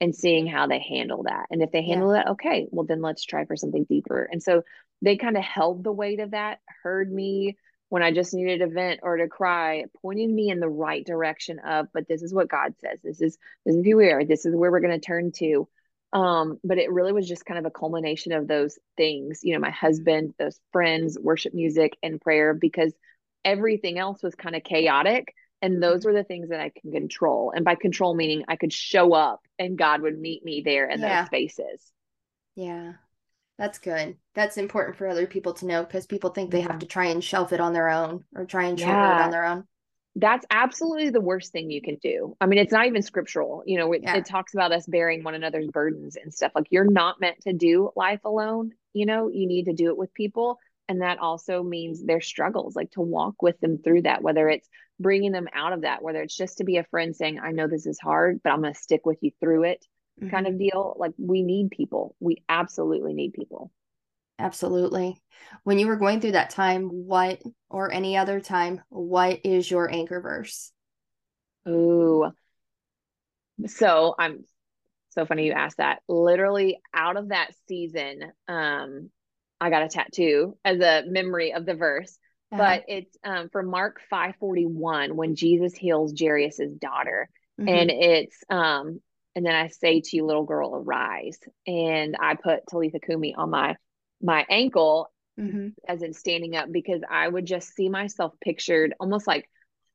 and 0.00 0.14
seeing 0.14 0.46
how 0.46 0.66
they 0.66 0.78
handle 0.80 1.24
that. 1.24 1.46
And 1.50 1.62
if 1.62 1.70
they 1.72 1.82
handle 1.82 2.14
yeah. 2.14 2.24
that, 2.24 2.30
okay, 2.32 2.66
well, 2.70 2.86
then 2.86 3.02
let's 3.02 3.24
try 3.24 3.44
for 3.44 3.56
something 3.56 3.84
deeper. 3.84 4.28
And 4.30 4.42
so 4.42 4.62
they 5.02 5.16
kind 5.16 5.36
of 5.36 5.42
held 5.42 5.84
the 5.84 5.92
weight 5.92 6.20
of 6.20 6.30
that, 6.32 6.60
heard 6.82 7.12
me, 7.12 7.56
when 7.90 8.02
I 8.02 8.12
just 8.12 8.32
needed 8.32 8.62
a 8.62 8.68
vent 8.68 9.00
or 9.02 9.16
to 9.16 9.28
cry, 9.28 9.84
pointing 10.00 10.34
me 10.34 10.48
in 10.48 10.60
the 10.60 10.68
right 10.68 11.04
direction 11.04 11.58
of, 11.58 11.88
but 11.92 12.06
this 12.08 12.22
is 12.22 12.32
what 12.32 12.48
God 12.48 12.74
says. 12.78 13.00
This 13.02 13.20
is 13.20 13.36
this 13.66 13.74
is 13.74 13.84
who 13.84 13.96
we 13.96 14.10
are. 14.10 14.24
This 14.24 14.46
is 14.46 14.54
where 14.54 14.70
we're 14.70 14.80
going 14.80 14.98
to 14.98 15.04
turn 15.04 15.32
to. 15.32 15.68
Um, 16.12 16.58
but 16.64 16.78
it 16.78 16.92
really 16.92 17.12
was 17.12 17.28
just 17.28 17.44
kind 17.44 17.58
of 17.58 17.66
a 17.66 17.70
culmination 17.70 18.32
of 18.32 18.46
those 18.48 18.78
things, 18.96 19.40
you 19.42 19.54
know, 19.54 19.60
my 19.60 19.70
husband, 19.70 20.34
those 20.38 20.58
friends, 20.72 21.18
worship 21.20 21.52
music, 21.52 21.96
and 22.02 22.20
prayer, 22.20 22.54
because 22.54 22.92
everything 23.44 23.98
else 23.98 24.22
was 24.22 24.34
kind 24.34 24.56
of 24.56 24.64
chaotic. 24.64 25.34
And 25.62 25.82
those 25.82 26.04
were 26.04 26.14
the 26.14 26.24
things 26.24 26.48
that 26.50 26.60
I 26.60 26.70
can 26.70 26.92
control. 26.92 27.52
And 27.54 27.64
by 27.64 27.74
control, 27.74 28.14
meaning 28.14 28.44
I 28.48 28.56
could 28.56 28.72
show 28.72 29.12
up 29.14 29.40
and 29.60 29.78
God 29.78 30.00
would 30.00 30.18
meet 30.18 30.44
me 30.44 30.62
there 30.64 30.88
in 30.88 31.00
yeah. 31.00 31.20
those 31.20 31.26
spaces. 31.26 31.92
Yeah. 32.56 32.94
That's 33.58 33.78
good. 33.78 34.16
That's 34.34 34.56
important 34.56 34.96
for 34.96 35.06
other 35.06 35.26
people 35.26 35.52
to 35.54 35.66
know 35.66 35.84
because 35.84 36.06
people 36.06 36.30
think 36.30 36.50
they 36.50 36.62
have 36.62 36.78
to 36.78 36.86
try 36.86 37.06
and 37.06 37.22
shelf 37.22 37.52
it 37.52 37.60
on 37.60 37.74
their 37.74 37.90
own 37.90 38.24
or 38.34 38.46
try 38.46 38.64
and 38.64 38.80
shoulder 38.80 38.94
yeah. 38.94 39.20
it 39.20 39.24
on 39.24 39.30
their 39.30 39.44
own. 39.44 39.64
That's 40.16 40.46
absolutely 40.50 41.10
the 41.10 41.20
worst 41.20 41.52
thing 41.52 41.70
you 41.70 41.82
can 41.82 41.96
do. 41.96 42.36
I 42.40 42.46
mean, 42.46 42.58
it's 42.58 42.72
not 42.72 42.86
even 42.86 43.02
scriptural. 43.02 43.62
You 43.66 43.78
know, 43.78 43.92
it, 43.92 44.02
yeah. 44.02 44.16
it 44.16 44.24
talks 44.24 44.54
about 44.54 44.72
us 44.72 44.86
bearing 44.86 45.22
one 45.22 45.34
another's 45.34 45.68
burdens 45.68 46.16
and 46.16 46.32
stuff. 46.32 46.52
Like 46.54 46.68
you're 46.70 46.90
not 46.90 47.20
meant 47.20 47.42
to 47.42 47.52
do 47.52 47.90
life 47.94 48.24
alone. 48.24 48.72
You 48.94 49.04
know, 49.04 49.28
you 49.28 49.46
need 49.46 49.66
to 49.66 49.74
do 49.74 49.90
it 49.90 49.98
with 49.98 50.14
people. 50.14 50.58
And 50.90 51.02
that 51.02 51.20
also 51.20 51.62
means 51.62 52.02
their 52.02 52.20
struggles, 52.20 52.74
like 52.74 52.90
to 52.92 53.00
walk 53.00 53.42
with 53.42 53.60
them 53.60 53.78
through 53.78 54.02
that, 54.02 54.22
whether 54.22 54.48
it's 54.48 54.68
bringing 54.98 55.30
them 55.30 55.46
out 55.54 55.72
of 55.72 55.82
that, 55.82 56.02
whether 56.02 56.20
it's 56.20 56.36
just 56.36 56.58
to 56.58 56.64
be 56.64 56.78
a 56.78 56.84
friend 56.90 57.14
saying, 57.14 57.38
I 57.38 57.52
know 57.52 57.68
this 57.68 57.86
is 57.86 58.00
hard, 58.00 58.40
but 58.42 58.50
I'm 58.50 58.60
going 58.60 58.74
to 58.74 58.80
stick 58.80 59.06
with 59.06 59.18
you 59.20 59.30
through 59.38 59.66
it 59.66 59.86
mm-hmm. 60.20 60.30
kind 60.30 60.48
of 60.48 60.58
deal. 60.58 60.96
Like 60.98 61.12
we 61.16 61.44
need 61.44 61.70
people. 61.70 62.16
We 62.18 62.42
absolutely 62.48 63.14
need 63.14 63.34
people. 63.34 63.70
Absolutely. 64.40 65.16
When 65.62 65.78
you 65.78 65.86
were 65.86 65.94
going 65.94 66.20
through 66.20 66.32
that 66.32 66.50
time, 66.50 66.88
what 66.88 67.40
or 67.68 67.92
any 67.92 68.16
other 68.16 68.40
time, 68.40 68.80
what 68.88 69.38
is 69.44 69.70
your 69.70 69.88
anchor 69.88 70.20
verse? 70.20 70.72
Ooh. 71.68 72.32
So 73.68 74.16
I'm 74.18 74.44
so 75.10 75.24
funny 75.24 75.46
you 75.46 75.52
asked 75.52 75.76
that. 75.76 76.00
Literally 76.08 76.80
out 76.92 77.16
of 77.16 77.28
that 77.28 77.52
season, 77.68 78.32
um, 78.48 79.10
I 79.60 79.70
got 79.70 79.82
a 79.82 79.88
tattoo 79.88 80.56
as 80.64 80.80
a 80.80 81.04
memory 81.06 81.52
of 81.52 81.66
the 81.66 81.74
verse. 81.74 82.18
Uh-huh. 82.52 82.62
But 82.62 82.84
it's 82.88 83.16
um 83.24 83.48
from 83.50 83.70
Mark 83.70 84.00
541 84.10 85.14
when 85.14 85.36
Jesus 85.36 85.74
heals 85.74 86.14
Jairus's 86.18 86.74
daughter. 86.74 87.28
Mm-hmm. 87.60 87.68
And 87.68 87.90
it's 87.90 88.36
um 88.48 89.00
and 89.36 89.46
then 89.46 89.54
I 89.54 89.68
say 89.68 90.00
to 90.00 90.16
you, 90.16 90.26
little 90.26 90.44
girl, 90.44 90.74
arise. 90.74 91.38
And 91.66 92.16
I 92.20 92.34
put 92.34 92.66
Talitha 92.68 92.98
Kumi 92.98 93.34
on 93.34 93.50
my 93.50 93.76
my 94.20 94.44
ankle 94.50 95.10
mm-hmm. 95.38 95.68
as 95.86 96.02
in 96.02 96.12
standing 96.12 96.56
up 96.56 96.70
because 96.70 97.02
I 97.08 97.28
would 97.28 97.46
just 97.46 97.74
see 97.74 97.88
myself 97.88 98.34
pictured 98.42 98.94
almost 98.98 99.26
like 99.26 99.48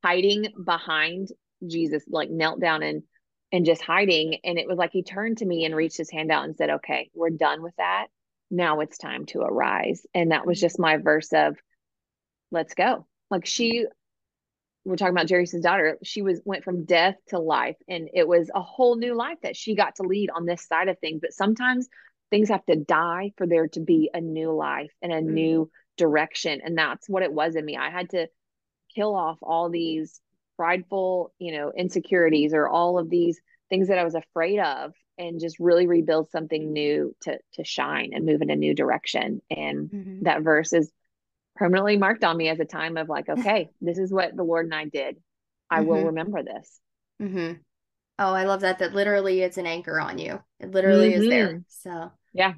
hiding 0.04 0.48
behind 0.64 1.30
Jesus, 1.66 2.04
like 2.08 2.30
knelt 2.30 2.60
down 2.62 2.84
and 2.84 3.04
and 3.52 3.66
just 3.66 3.82
hiding. 3.82 4.40
And 4.44 4.58
it 4.58 4.68
was 4.68 4.78
like 4.78 4.92
he 4.92 5.04
turned 5.04 5.40
to 5.40 5.46
me 5.46 5.66
and 5.66 5.76
reached 5.76 5.98
his 5.98 6.12
hand 6.12 6.32
out 6.32 6.46
and 6.46 6.56
said, 6.56 6.70
Okay, 6.70 7.10
we're 7.14 7.30
done 7.30 7.62
with 7.62 7.76
that. 7.78 8.08
Now 8.52 8.80
it's 8.80 8.98
time 8.98 9.26
to 9.28 9.42
arise. 9.42 10.06
And 10.14 10.32
that 10.32 10.46
was 10.46 10.58
mm-hmm. 10.58 10.66
just 10.66 10.80
my 10.80 10.98
verse 10.98 11.34
of 11.34 11.58
let's 12.52 12.74
go. 12.74 13.06
Like 13.30 13.46
she 13.46 13.86
we're 14.86 14.98
talking 14.98 15.16
about 15.16 15.30
Jairus's 15.30 15.64
daughter, 15.64 15.98
she 16.04 16.22
was 16.22 16.40
went 16.46 16.64
from 16.64 16.86
death 16.86 17.16
to 17.30 17.40
life, 17.40 17.76
and 17.88 18.08
it 18.14 18.28
was 18.28 18.52
a 18.54 18.62
whole 18.62 18.96
new 18.96 19.16
life 19.16 19.40
that 19.42 19.58
she 19.58 19.76
got 19.76 19.96
to 19.96 20.04
lead 20.04 20.30
on 20.30 20.46
this 20.46 20.68
side 20.68 20.90
of 20.90 21.00
things. 21.00 21.20
But 21.22 21.34
sometimes 21.34 21.88
things 22.30 22.50
have 22.50 22.66
to 22.68 22.76
die 22.76 23.34
for 23.36 23.48
there 23.48 23.68
to 23.70 23.80
be 23.80 24.12
a 24.14 24.22
new 24.22 24.52
life 24.52 24.92
and 25.02 25.12
a 25.12 25.16
mm-hmm. 25.16 25.34
new 25.34 25.72
direction, 25.98 26.62
and 26.64 26.78
that's 26.78 27.10
what 27.10 27.24
it 27.24 27.34
was 27.34 27.56
in 27.56 27.66
me. 27.66 27.76
I 27.76 27.90
had 27.90 28.12
to 28.12 28.28
kill 28.94 29.16
off 29.16 29.40
all 29.42 29.70
these 29.70 30.22
prideful, 30.56 31.34
you 31.40 31.52
know, 31.52 31.72
insecurities 31.76 32.54
or 32.54 32.70
all 32.70 33.00
of 33.00 33.10
these 33.10 33.42
things 33.70 33.88
that 33.88 33.98
I 33.98 34.04
was 34.04 34.16
afraid 34.16 34.60
of, 34.60 34.94
and 35.18 35.40
just 35.40 35.60
really 35.60 35.88
rebuild 35.88 36.30
something 36.32 36.74
new 36.74 37.16
to 37.22 37.40
to 37.54 37.64
shine 37.64 38.12
and 38.14 38.26
move 38.26 38.42
in 38.42 38.50
a 38.50 38.56
new 38.56 38.74
direction. 38.74 39.42
And 39.50 39.90
mm-hmm. 39.90 40.24
that 40.24 40.42
verse 40.42 40.74
is 40.74 40.92
permanently 41.56 41.98
marked 41.98 42.24
on 42.24 42.36
me 42.36 42.50
as 42.50 42.60
a 42.60 42.66
time 42.66 42.98
of 42.98 43.10
like, 43.10 43.30
okay, 43.30 43.70
this 43.82 43.98
is 43.98 44.12
what 44.12 44.36
the 44.36 44.44
Lord 44.44 44.66
and 44.66 44.76
I 44.76 44.86
did. 44.86 45.18
I 45.70 45.80
mm-hmm. 45.80 45.88
will 45.88 46.06
remember 46.06 46.44
this. 46.44 46.80
Mm-hmm. 47.22 47.54
Oh, 48.18 48.34
I 48.34 48.46
love 48.46 48.62
that. 48.62 48.80
That 48.80 48.94
literally 48.94 49.42
it's 49.42 49.58
an 49.58 49.66
anchor 49.66 50.00
on 50.00 50.18
you. 50.18 50.42
It 50.60 50.72
literally 50.72 51.12
mm-hmm. 51.12 51.24
is 51.24 51.30
there. 51.30 51.48
Mm-hmm. 51.48 51.60
So 51.70 52.12
yeah, 52.34 52.54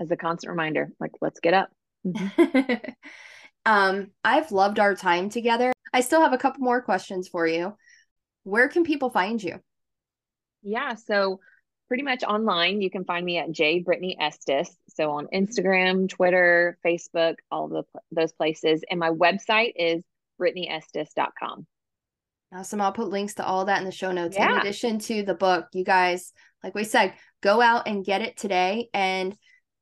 as 0.00 0.10
a 0.10 0.16
constant 0.16 0.50
reminder, 0.50 0.90
like 1.00 1.12
let's 1.20 1.40
get 1.40 1.54
up. 1.54 1.70
Mm-hmm. 2.06 2.90
um, 3.66 4.10
I've 4.24 4.52
loved 4.52 4.78
our 4.78 4.94
time 4.94 5.28
together. 5.30 5.72
I 5.92 6.00
still 6.00 6.20
have 6.20 6.32
a 6.32 6.38
couple 6.38 6.62
more 6.62 6.82
questions 6.82 7.28
for 7.28 7.46
you. 7.46 7.74
Where 8.42 8.68
can 8.68 8.84
people 8.84 9.10
find 9.10 9.42
you? 9.42 9.60
Yeah, 10.62 10.94
so 10.94 11.40
pretty 11.88 12.02
much 12.02 12.22
online. 12.24 12.80
You 12.80 12.90
can 12.90 13.04
find 13.04 13.24
me 13.24 13.38
at 13.38 13.50
J 13.50 13.80
Brittany 13.80 14.16
Estes. 14.20 14.74
So 14.90 15.10
on 15.12 15.28
Instagram, 15.32 16.08
Twitter, 16.08 16.78
Facebook, 16.84 17.36
all 17.50 17.68
the 17.68 17.84
those 18.10 18.32
places. 18.32 18.82
And 18.90 19.00
my 19.00 19.10
website 19.10 19.72
is 19.76 20.02
brittanyestes.com. 20.40 21.66
Awesome. 22.52 22.80
I'll 22.80 22.92
put 22.92 23.08
links 23.08 23.34
to 23.34 23.44
all 23.44 23.64
that 23.64 23.80
in 23.80 23.84
the 23.84 23.92
show 23.92 24.12
notes. 24.12 24.36
Yeah. 24.36 24.54
In 24.54 24.60
addition 24.60 24.98
to 25.00 25.22
the 25.22 25.34
book, 25.34 25.66
you 25.72 25.84
guys, 25.84 26.32
like 26.62 26.74
we 26.74 26.84
said, 26.84 27.14
go 27.42 27.60
out 27.60 27.88
and 27.88 28.04
get 28.04 28.22
it 28.22 28.36
today. 28.36 28.88
And 28.94 29.36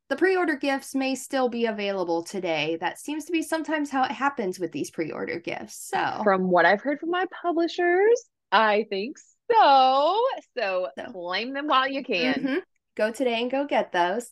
the 0.09 0.17
pre-order 0.17 0.57
gifts 0.57 0.95
may 0.95 1.15
still 1.15 1.49
be 1.49 1.67
available 1.67 2.25
today. 2.25 2.79
That 2.81 2.99
seems 2.99 3.27
to 3.27 3.33
be 3.33 3.43
sometimes 3.43 3.91
how 3.91 4.05
it 4.05 4.11
happens 4.11 4.59
with 4.59 4.73
these 4.73 4.91
pre-order 4.91 5.41
gifts. 5.41 5.89
So 5.91 6.21
from 6.23 6.51
what 6.51 6.67
I've 6.67 6.81
heard 6.81 7.01
from 7.01 7.11
my 7.11 7.27
publishers, 7.43 8.25
I 8.53 8.87
think 8.89 9.17
so. 9.51 10.21
So, 10.57 10.89
so. 10.97 11.13
claim 11.13 11.53
them 11.53 11.67
while 11.67 11.89
you 11.89 12.05
can. 12.05 12.35
Mm-hmm. 12.35 12.59
Go 12.97 13.11
today 13.11 13.43
and 13.43 13.51
go 13.51 13.67
get 13.67 13.93
those. 13.93 14.31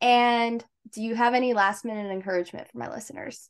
And 0.00 0.64
do 0.92 1.02
you 1.02 1.14
have 1.14 1.34
any 1.34 1.54
last 1.54 1.84
minute 1.84 2.10
encouragement 2.12 2.68
for 2.70 2.78
my 2.78 2.90
listeners? 2.92 3.48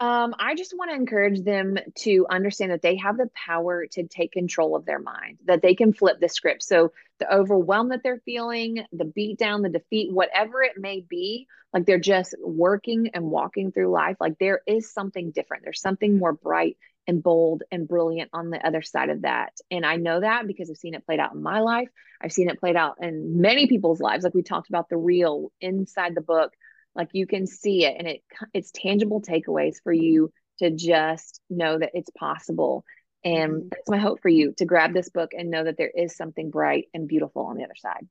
Um, 0.00 0.34
I 0.38 0.54
just 0.54 0.74
want 0.76 0.90
to 0.90 0.96
encourage 0.96 1.42
them 1.42 1.76
to 2.00 2.26
understand 2.30 2.70
that 2.70 2.82
they 2.82 2.96
have 2.96 3.16
the 3.16 3.30
power 3.34 3.86
to 3.92 4.06
take 4.06 4.30
control 4.30 4.76
of 4.76 4.84
their 4.84 5.00
mind, 5.00 5.38
that 5.46 5.60
they 5.60 5.74
can 5.74 5.92
flip 5.92 6.20
the 6.20 6.28
script. 6.28 6.62
So 6.62 6.92
the 7.18 7.34
overwhelm 7.34 7.88
that 7.88 8.02
they're 8.04 8.22
feeling, 8.24 8.84
the 8.92 9.04
beat 9.04 9.38
down, 9.38 9.62
the 9.62 9.68
defeat, 9.68 10.12
whatever 10.12 10.62
it 10.62 10.78
may 10.78 11.00
be, 11.00 11.48
like 11.72 11.84
they're 11.84 11.98
just 11.98 12.36
working 12.40 13.10
and 13.12 13.24
walking 13.24 13.72
through 13.72 13.90
life. 13.90 14.16
Like 14.20 14.38
there 14.38 14.60
is 14.68 14.92
something 14.92 15.32
different. 15.32 15.64
There's 15.64 15.80
something 15.80 16.16
more 16.16 16.32
bright 16.32 16.76
and 17.08 17.22
bold 17.22 17.62
and 17.72 17.88
brilliant 17.88 18.30
on 18.34 18.50
the 18.50 18.64
other 18.64 18.82
side 18.82 19.08
of 19.08 19.22
that. 19.22 19.54
And 19.70 19.84
I 19.84 19.96
know 19.96 20.20
that 20.20 20.46
because 20.46 20.70
I've 20.70 20.76
seen 20.76 20.94
it 20.94 21.06
played 21.06 21.18
out 21.18 21.34
in 21.34 21.42
my 21.42 21.60
life. 21.60 21.88
I've 22.22 22.32
seen 22.32 22.50
it 22.50 22.60
played 22.60 22.76
out 22.76 22.96
in 23.00 23.40
many 23.40 23.66
people's 23.66 24.00
lives. 24.00 24.24
Like 24.24 24.34
we 24.34 24.42
talked 24.42 24.68
about 24.68 24.90
the 24.90 24.98
reel 24.98 25.50
inside 25.60 26.14
the 26.14 26.20
book, 26.20 26.52
like 26.94 27.08
you 27.12 27.26
can 27.26 27.46
see 27.46 27.86
it 27.86 27.96
and 27.98 28.06
it 28.06 28.22
it's 28.52 28.70
tangible 28.70 29.22
takeaways 29.22 29.76
for 29.82 29.92
you 29.92 30.30
to 30.58 30.70
just 30.70 31.40
know 31.48 31.78
that 31.78 31.92
it's 31.94 32.10
possible. 32.10 32.84
And 33.24 33.52
mm-hmm. 33.52 33.68
that's 33.70 33.88
my 33.88 33.98
hope 33.98 34.20
for 34.20 34.28
you 34.28 34.52
to 34.58 34.66
grab 34.66 34.92
this 34.92 35.08
book 35.08 35.30
and 35.32 35.50
know 35.50 35.64
that 35.64 35.78
there 35.78 35.90
is 35.92 36.14
something 36.14 36.50
bright 36.50 36.86
and 36.92 37.08
beautiful 37.08 37.46
on 37.46 37.56
the 37.56 37.64
other 37.64 37.76
side. 37.76 38.06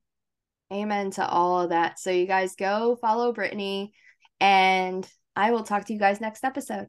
Amen 0.74 1.12
to 1.12 1.26
all 1.26 1.62
of 1.62 1.70
that. 1.70 2.00
So 2.00 2.10
you 2.10 2.26
guys 2.26 2.56
go 2.56 2.98
follow 3.00 3.32
Brittany 3.32 3.94
and 4.40 5.08
I 5.36 5.52
will 5.52 5.64
talk 5.64 5.86
to 5.86 5.94
you 5.94 6.00
guys 6.00 6.20
next 6.20 6.44
episode. 6.44 6.88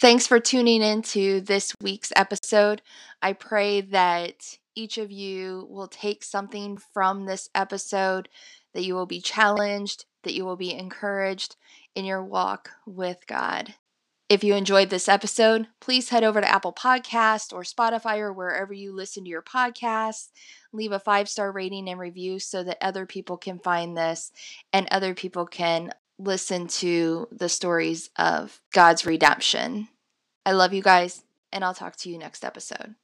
Thanks 0.00 0.28
for 0.28 0.38
tuning 0.38 0.80
in 0.80 1.02
to 1.02 1.40
this 1.40 1.74
week's 1.82 2.12
episode. 2.14 2.82
I 3.20 3.32
pray 3.32 3.80
that 3.80 4.56
each 4.76 4.96
of 4.96 5.10
you 5.10 5.66
will 5.68 5.88
take 5.88 6.22
something 6.22 6.78
from 6.94 7.26
this 7.26 7.48
episode, 7.52 8.28
that 8.74 8.84
you 8.84 8.94
will 8.94 9.06
be 9.06 9.20
challenged, 9.20 10.04
that 10.22 10.34
you 10.34 10.44
will 10.44 10.56
be 10.56 10.72
encouraged 10.72 11.56
in 11.96 12.04
your 12.04 12.22
walk 12.22 12.70
with 12.86 13.26
God. 13.26 13.74
If 14.28 14.44
you 14.44 14.54
enjoyed 14.54 14.90
this 14.90 15.08
episode, 15.08 15.66
please 15.80 16.10
head 16.10 16.22
over 16.22 16.40
to 16.40 16.48
Apple 16.48 16.72
Podcast 16.72 17.52
or 17.52 17.62
Spotify 17.62 18.18
or 18.18 18.32
wherever 18.32 18.72
you 18.72 18.92
listen 18.92 19.24
to 19.24 19.30
your 19.30 19.42
podcasts. 19.42 20.28
Leave 20.72 20.92
a 20.92 21.00
five 21.00 21.28
star 21.28 21.50
rating 21.50 21.88
and 21.88 21.98
review 21.98 22.38
so 22.38 22.62
that 22.62 22.78
other 22.80 23.04
people 23.04 23.36
can 23.36 23.58
find 23.58 23.96
this 23.96 24.30
and 24.72 24.86
other 24.92 25.12
people 25.12 25.44
can 25.44 25.92
listen 26.18 26.66
to 26.66 27.28
the 27.30 27.48
stories 27.48 28.10
of 28.16 28.60
God's 28.72 29.06
redemption. 29.06 29.88
I 30.44 30.52
love 30.52 30.72
you 30.72 30.82
guys, 30.82 31.24
and 31.52 31.64
I'll 31.64 31.74
talk 31.74 31.96
to 31.96 32.10
you 32.10 32.18
next 32.18 32.44
episode. 32.44 32.94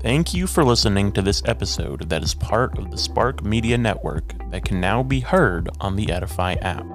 Thank 0.00 0.32
you 0.32 0.46
for 0.46 0.64
listening 0.64 1.10
to 1.12 1.22
this 1.22 1.42
episode 1.44 2.08
that 2.08 2.22
is 2.22 2.32
part 2.32 2.78
of 2.78 2.90
the 2.90 2.98
Spark 2.98 3.42
Media 3.42 3.76
Network 3.76 4.32
that 4.50 4.64
can 4.64 4.80
now 4.80 5.02
be 5.02 5.20
heard 5.20 5.68
on 5.80 5.96
the 5.96 6.12
Edify 6.12 6.54
app. 6.54 6.86